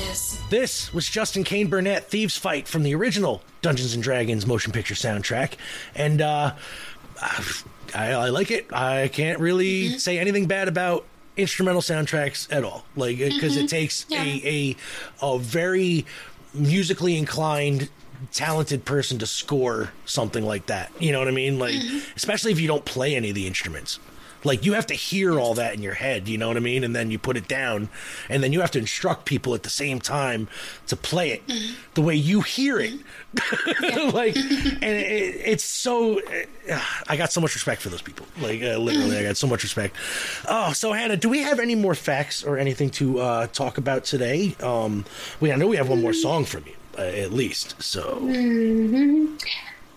[0.48, 4.94] This was Justin Caine Burnett, Thieves Fight from the original Dungeons and Dragons motion picture
[4.94, 5.54] soundtrack.
[5.94, 6.54] And, uh,
[7.20, 8.72] I, I like it.
[8.72, 9.96] I can't really Mm-hmm.
[9.98, 11.04] say anything bad about
[11.36, 12.84] instrumental soundtracks at all.
[12.96, 14.12] Like, because it takes Mm-hmm.
[14.12, 14.50] Yeah.
[14.50, 14.76] a,
[15.22, 16.06] a, a very
[16.54, 17.90] musically inclined
[18.32, 20.90] talented person to score something like that.
[20.98, 21.58] You know what I mean?
[21.58, 21.98] Like, Mm-hmm.
[22.16, 23.98] especially if you don't play any of the instruments.
[24.44, 26.84] Like you have to hear all that in your head, you know what I mean?
[26.84, 27.88] And then you put it down,
[28.28, 30.48] and then you have to instruct people at the same time
[30.86, 31.42] to play it
[31.94, 32.94] the way you hear it.
[34.14, 36.20] like, and it, it's so.
[36.20, 38.26] Uh, I got so much respect for those people.
[38.40, 39.96] Like, uh, literally, I got so much respect.
[40.48, 44.04] Oh, so Hanna, do we have any more facts or anything to uh, talk about
[44.04, 44.56] today?
[44.60, 45.04] Um,
[45.40, 47.82] we I know we have one more song from you, uh, at least.
[47.82, 48.18] So.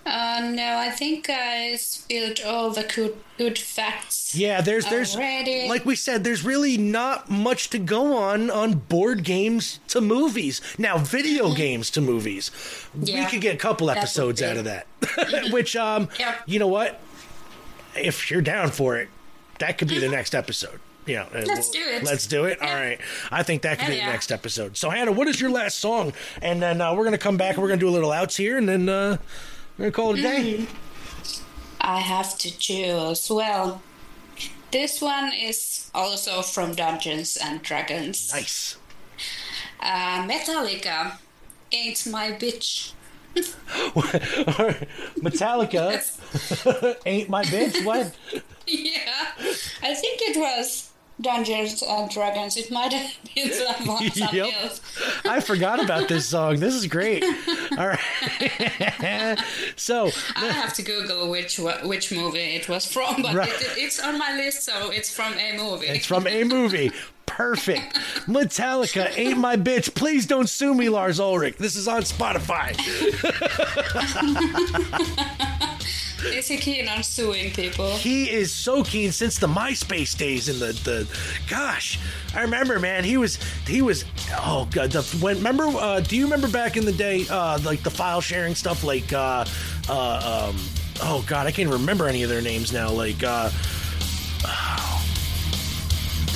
[0.08, 4.34] Uh, no, I think I spilled all the good, good facts.
[4.34, 5.68] Yeah, there's there's Already.
[5.68, 10.62] like we said, there's really not much to go on on board games to movies.
[10.78, 12.52] Now, video games to movies,
[12.96, 14.88] we could get a couple episodes out of that.
[15.52, 16.36] Which, um, Yeah.
[16.46, 17.00] you know what?
[17.96, 19.10] If you're down for it,
[19.60, 20.80] that could be the next episode.
[21.06, 22.04] Yeah, uh, Let's do it.
[22.04, 22.62] Let's do it.
[22.62, 22.80] All Yeah.
[22.82, 23.00] right,
[23.32, 24.12] I think that could Hell be the yeah.
[24.12, 24.78] next episode.
[24.78, 26.14] So, Hanna, what is your last song?
[26.42, 27.54] And then uh, we're gonna come back.
[27.56, 29.18] and We're gonna do a little outs here, and then uh,
[29.78, 30.68] we're call it a day.
[31.82, 33.30] I have to choose.
[33.30, 33.82] Well,
[34.72, 38.32] this one is also from Dungeons and Dragons.
[38.34, 38.78] Nice.
[39.80, 41.18] Uh, Metallica,
[41.72, 42.94] Ain't My Bitch.
[45.22, 46.02] Metallica
[47.06, 47.86] ain't my bitch.
[47.86, 48.16] What?
[48.66, 49.28] yeah,
[49.84, 50.87] I think it was
[51.20, 52.58] Dungeons and Dragons.
[52.58, 54.54] It might have been someone, Yep.
[54.64, 54.82] else.
[55.26, 56.60] I forgot about this song.
[56.60, 57.24] This is great.
[57.78, 59.38] All right.
[59.76, 63.50] so, I have to Google which which movie it was from, but Right.
[63.50, 65.88] it, it's on my list, so it's from a movie.
[65.88, 66.92] it's from a movie.
[67.26, 67.94] Perfect.
[68.26, 69.94] Metallica ain't my bitch.
[69.94, 71.58] Please don't sue me, Lars Ulrich.
[71.58, 72.74] This is on Spotify.
[76.34, 77.92] Is he keen on suing people?
[77.98, 81.08] He is so keen since the MySpace days and the the
[81.50, 82.00] gosh.
[82.36, 83.04] I remember, man.
[83.04, 84.92] He was he was oh god.
[84.92, 85.66] The, when remember?
[85.66, 89.12] Uh, do you remember back in the day, uh, like the file sharing stuff, like
[89.14, 89.46] uh,
[89.90, 90.60] uh, um,
[91.02, 92.90] oh god, I can't remember any of their names now.
[92.92, 93.50] Like uh,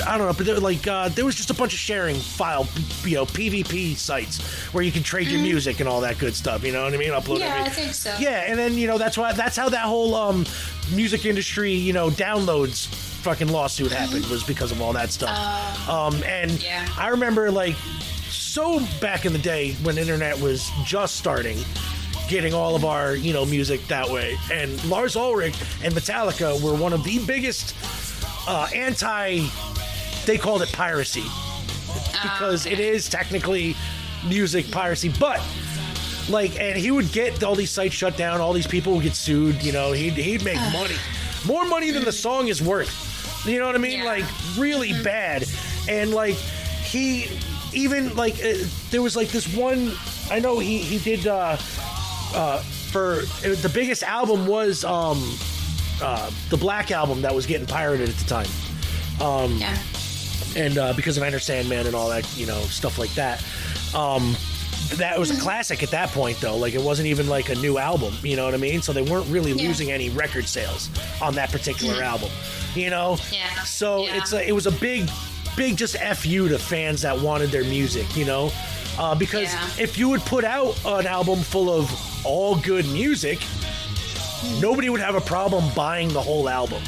[0.07, 2.67] I don't know, but there, like uh, there was just a bunch of sharing file,
[3.03, 4.41] you know, PvP sites
[4.73, 6.63] where you can trade your music and all that good stuff.
[6.63, 7.09] You know what I mean?
[7.11, 7.37] Upload.
[7.37, 7.41] Mm-hmm.
[7.41, 8.15] Yeah, every- I think so.
[8.19, 10.45] Yeah, and then you know that's why that's how that whole um,
[10.93, 15.29] music industry, you know, downloads fucking lawsuit happened was because of all that stuff.
[15.89, 16.63] um, and Mm-hmm.
[16.65, 16.87] yeah.
[16.97, 17.75] I remember like
[18.29, 21.59] so back in the day when internet was just starting
[22.27, 26.73] getting all of our you know music that way and lars ulrich and metallica were
[26.73, 27.75] one of the biggest
[28.47, 29.45] uh, anti
[30.31, 31.25] they called it piracy.
[32.23, 33.75] Because it is technically
[34.25, 35.41] music piracy but
[36.29, 39.15] like and he would get all these sites shut down all these people would get
[39.15, 40.95] sued you know he'd, he'd make money.
[41.45, 43.45] More money than the song is worth.
[43.45, 43.99] You know what i mean?
[43.99, 44.05] Yeah.
[44.05, 44.25] like
[44.57, 45.43] really bad.
[45.89, 47.27] And like he
[47.73, 48.53] even like uh,
[48.91, 49.91] there was like this one
[50.29, 51.57] i know he he did uh
[52.35, 52.59] uh
[52.91, 55.17] for uh, the biggest album was um
[56.01, 58.47] uh the black album that was getting pirated at the time.
[59.19, 59.77] Um, Yeah.
[60.55, 63.43] And uh, because of Enter Sandman and all that, you know, stuff like that.
[63.95, 64.35] Um,
[64.95, 66.57] that was a classic at that point, though.
[66.57, 68.81] Like it wasn't even like a new album, you know what I mean?
[68.81, 69.67] So they weren't really Yeah.
[69.67, 70.89] losing any record sales
[71.21, 72.29] on that particular album,
[72.75, 73.17] you know.
[73.31, 73.63] Yeah.
[73.63, 74.17] So Yeah.
[74.17, 75.09] it's a, it was a big,
[75.55, 78.51] big just fu to fans that wanted their music, you know.
[78.99, 79.67] Uh, because Yeah.
[79.79, 81.89] if you would put out an album full of
[82.25, 83.39] all good music,
[84.59, 86.81] nobody would have a problem buying the whole album.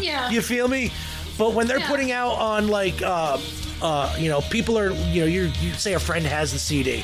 [0.00, 0.30] Yeah.
[0.30, 0.90] You feel me?
[1.38, 1.88] But when they're Yeah.
[1.88, 3.38] putting out on like, uh,
[3.82, 7.02] uh, you know, people are, you know, you you say a friend has the CD,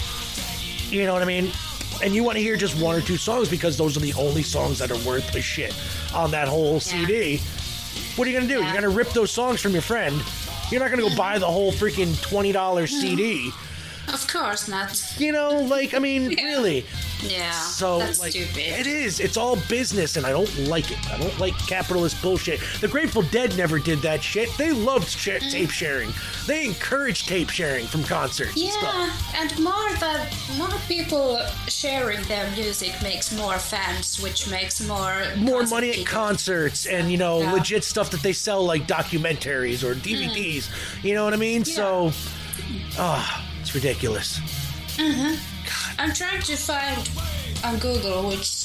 [0.90, 1.50] you know what I mean,
[2.02, 4.42] and you want to hear just one or two songs because those are the only
[4.42, 5.74] songs that are worth a shit
[6.14, 7.40] on that whole CD.
[8.16, 8.60] What are you gonna do?
[8.60, 8.66] Yeah.
[8.72, 10.20] You're gonna rip those songs from your friend.
[10.70, 13.50] You're not gonna go buy the whole freaking twenty dollars CD.
[14.08, 15.14] Of course not.
[15.18, 16.84] You know, like I mean, really.
[17.22, 17.52] Yeah.
[17.52, 18.58] So that's like stupid.
[18.58, 19.20] it is.
[19.20, 20.98] It's all business, and I don't like it.
[21.08, 22.58] I don't like capitalist bullshit.
[22.80, 24.48] The Grateful Dead never did that shit.
[24.58, 26.10] They loved sh- tape sharing.
[26.48, 28.54] They encouraged tape sharing from concerts.
[28.54, 29.34] and Yeah, stuff.
[29.36, 35.64] and more that more people sharing their music makes more fans, which makes more More
[35.66, 36.10] money at tickets.
[36.10, 37.52] concerts and you know Yeah.
[37.52, 40.68] legit stuff that they sell like documentaries or DVDs.
[41.04, 41.64] You know what I mean?
[41.64, 42.12] So,
[42.98, 44.38] ah, it's ridiculous.
[44.96, 46.00] Mm-hmm.
[46.00, 47.08] I'm trying to find
[47.64, 48.58] on Google which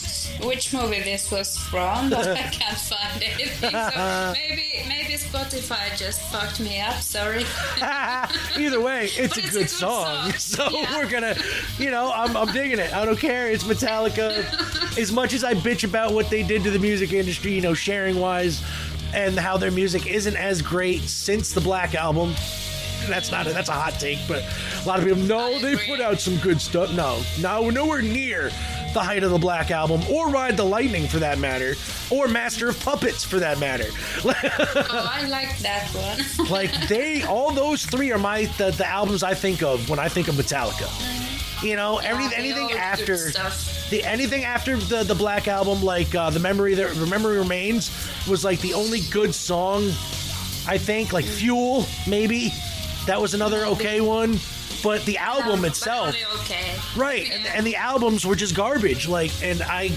[0.44, 3.72] which movie this was from, but I can't find anything.
[3.72, 6.96] So maybe maybe Spotify just fucked me up.
[6.96, 7.46] Sorry.
[8.58, 10.32] Either way, it's a it's good a good song.
[10.32, 10.68] song.
[10.70, 10.98] So Yeah.
[10.98, 11.36] we're gonna,
[11.78, 12.94] you know, I'm, I'm digging it.
[12.94, 13.50] I don't care.
[13.50, 14.98] It's Metallica.
[14.98, 17.74] as much as I bitch about what they did to the music industry, you know,
[17.74, 18.62] sharing wise,
[19.14, 22.36] and how their music isn't as great since the Black Album.
[23.08, 24.44] That's not a, that's a hot take, but
[24.84, 26.94] a lot of people know they put out some good stuff.
[26.96, 28.52] No, no, we're nowhere near
[28.94, 31.76] the Height of the Black album, or Ride the Lightning for that matter,
[32.10, 33.86] or Master of Puppets for that matter.
[34.26, 36.50] oh, I like that one.
[36.50, 40.10] like they, all those three are my the, the albums I think of when I
[40.10, 40.88] think of Metallica.
[41.64, 43.18] You know, every, anything after
[43.90, 47.92] the anything after the the Black album, like uh, the memory that the memory remains,
[48.28, 49.84] was like the only good song.
[50.68, 52.52] I think like Fuel, maybe
[53.08, 54.40] that was another okay one.
[54.84, 56.76] But the album But itself, okay.
[56.96, 57.30] right?
[57.32, 57.54] And, Yeah.
[57.56, 59.08] and the albums were just garbage.
[59.08, 59.90] Like, and I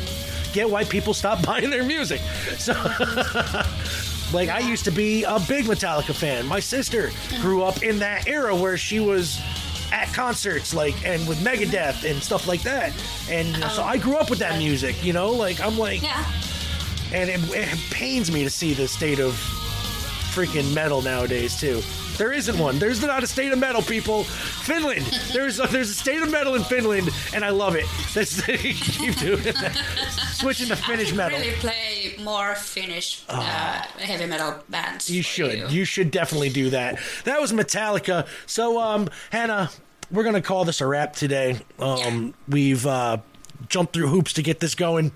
[0.54, 2.20] get why people stop buying their music.
[2.58, 2.74] So.
[4.32, 6.46] Like I used to be a big Metallica fan.
[6.46, 9.40] My sister grew up in that era where she was
[9.90, 12.92] at concerts, like and with Megadeth and stuff like that.
[13.28, 15.02] And so I grew up with that music.
[15.04, 16.24] You know, like I'm like, Yeah.
[17.12, 19.34] and it, it pains me to see the state of
[20.30, 21.82] freaking metal nowadays too.
[22.16, 22.78] There isn't one.
[22.78, 24.24] There's not a state of metal, people.
[24.24, 25.06] Finland.
[25.32, 27.86] There's a, there's a state of metal in Finland, and I love it.
[28.14, 29.74] That's, keep doing that.
[30.34, 31.38] Switching to Finnish metal.
[31.38, 35.10] really play more Finnish uh, heavy metal bands.
[35.10, 35.72] You should.
[35.72, 36.98] You should definitely do that.
[37.24, 38.26] That was Metallica.
[38.46, 39.70] So, um, Hanna,
[40.10, 41.58] we're gonna call this a wrap today.
[41.78, 43.18] Um, we've uh,
[43.68, 45.12] jumped through hoops to get this going,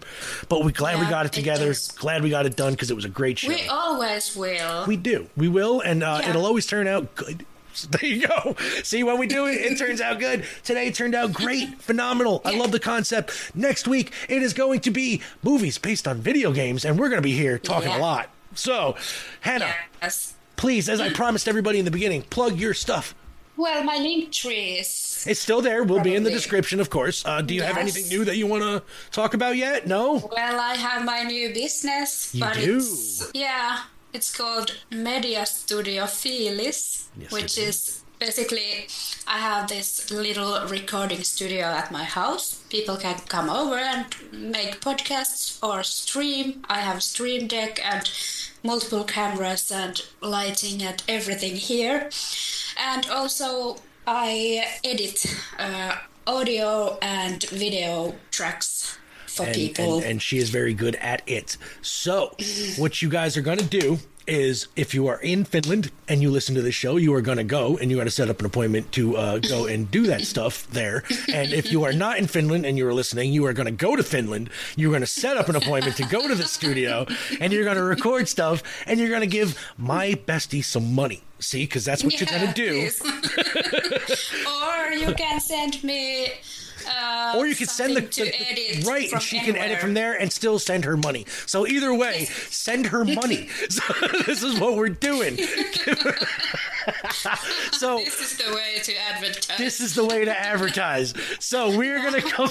[0.49, 1.66] but we're glad we got it it together.
[1.68, 1.88] does.
[1.88, 3.49] glad we got it done because it was a great show.
[3.49, 4.86] We always will.
[4.86, 5.28] We do.
[5.36, 6.30] We will, and uh, Yeah.
[6.30, 7.47] it'll always turn out good.
[7.72, 8.55] So there you go.
[8.84, 10.45] See, when we do it, it turns out good.
[10.62, 12.40] Today it turned out great, phenomenal.
[12.45, 13.51] I love the concept.
[13.57, 17.18] Next week, it is going to be movies based on video games, and we're going
[17.20, 18.30] to be here talking a lot.
[18.55, 18.95] So,
[19.40, 20.34] Hanna, yes.
[20.55, 23.12] please, as I promised everybody in the beginning, plug your stuff.
[23.57, 25.24] Well, my link tree is.
[25.28, 25.84] It's still there.
[25.84, 27.24] We'll be in the description, of course.
[27.24, 28.82] Uh, do you have anything new that you want to
[29.12, 29.86] talk about yet?
[29.86, 30.28] No.
[30.32, 32.34] Well, I have my new business.
[32.34, 32.78] You but do?
[32.78, 38.88] It's, yeah, it's called Media Studio Fiilis, Yes, which is basically
[39.26, 42.62] I have this little recording studio at my house.
[42.70, 46.64] People can come over and make podcasts or stream.
[46.68, 48.11] I have Stream Deck and
[48.62, 52.11] multiple cameras and lighting and everything here.
[52.79, 55.25] And also, I edit
[55.59, 55.97] uh,
[56.27, 59.97] audio and video tracks for and, people.
[59.97, 61.57] and, and she is very good at it.
[61.83, 62.37] So,
[62.77, 66.31] what you guys are going to do is if you are in Finland and you
[66.31, 68.41] listen to this show, you are going to go and you got to set up
[68.41, 71.05] an appointment to uh, go and do that stuff there.
[71.33, 73.72] And if you are not in Finland and you are listening, you are going to
[73.72, 74.51] go to Finland.
[74.77, 77.07] You're going to set up an appointment to go to the studio
[77.41, 81.22] and you're going to record stuff and you're going to give my bestie some money.
[81.39, 82.91] See, because that's what you're going to do.
[84.49, 86.29] or you can send me.
[87.39, 90.59] Or you can send the, the- right, and she can edit from there and still
[90.59, 91.26] send her money.
[91.47, 93.49] So either way, send her money.
[93.70, 93.82] So
[94.26, 95.37] this is what we're doing.
[97.72, 99.59] so This is the way to advertise.
[99.59, 101.14] this is the way to advertise.
[101.41, 102.51] So we're gonna come.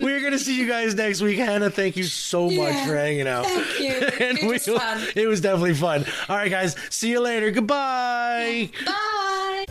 [0.00, 1.38] We're gonna see you guys next week.
[1.38, 3.46] Hanna, thank you so much Yeah, for hanging out.
[3.46, 3.92] thank you.
[3.92, 5.02] It was fun.
[5.14, 6.04] It was definitely fun.
[6.28, 6.74] All right, guys.
[6.90, 7.50] See you later.
[7.50, 8.70] Goodbye.
[8.84, 9.64] Bye.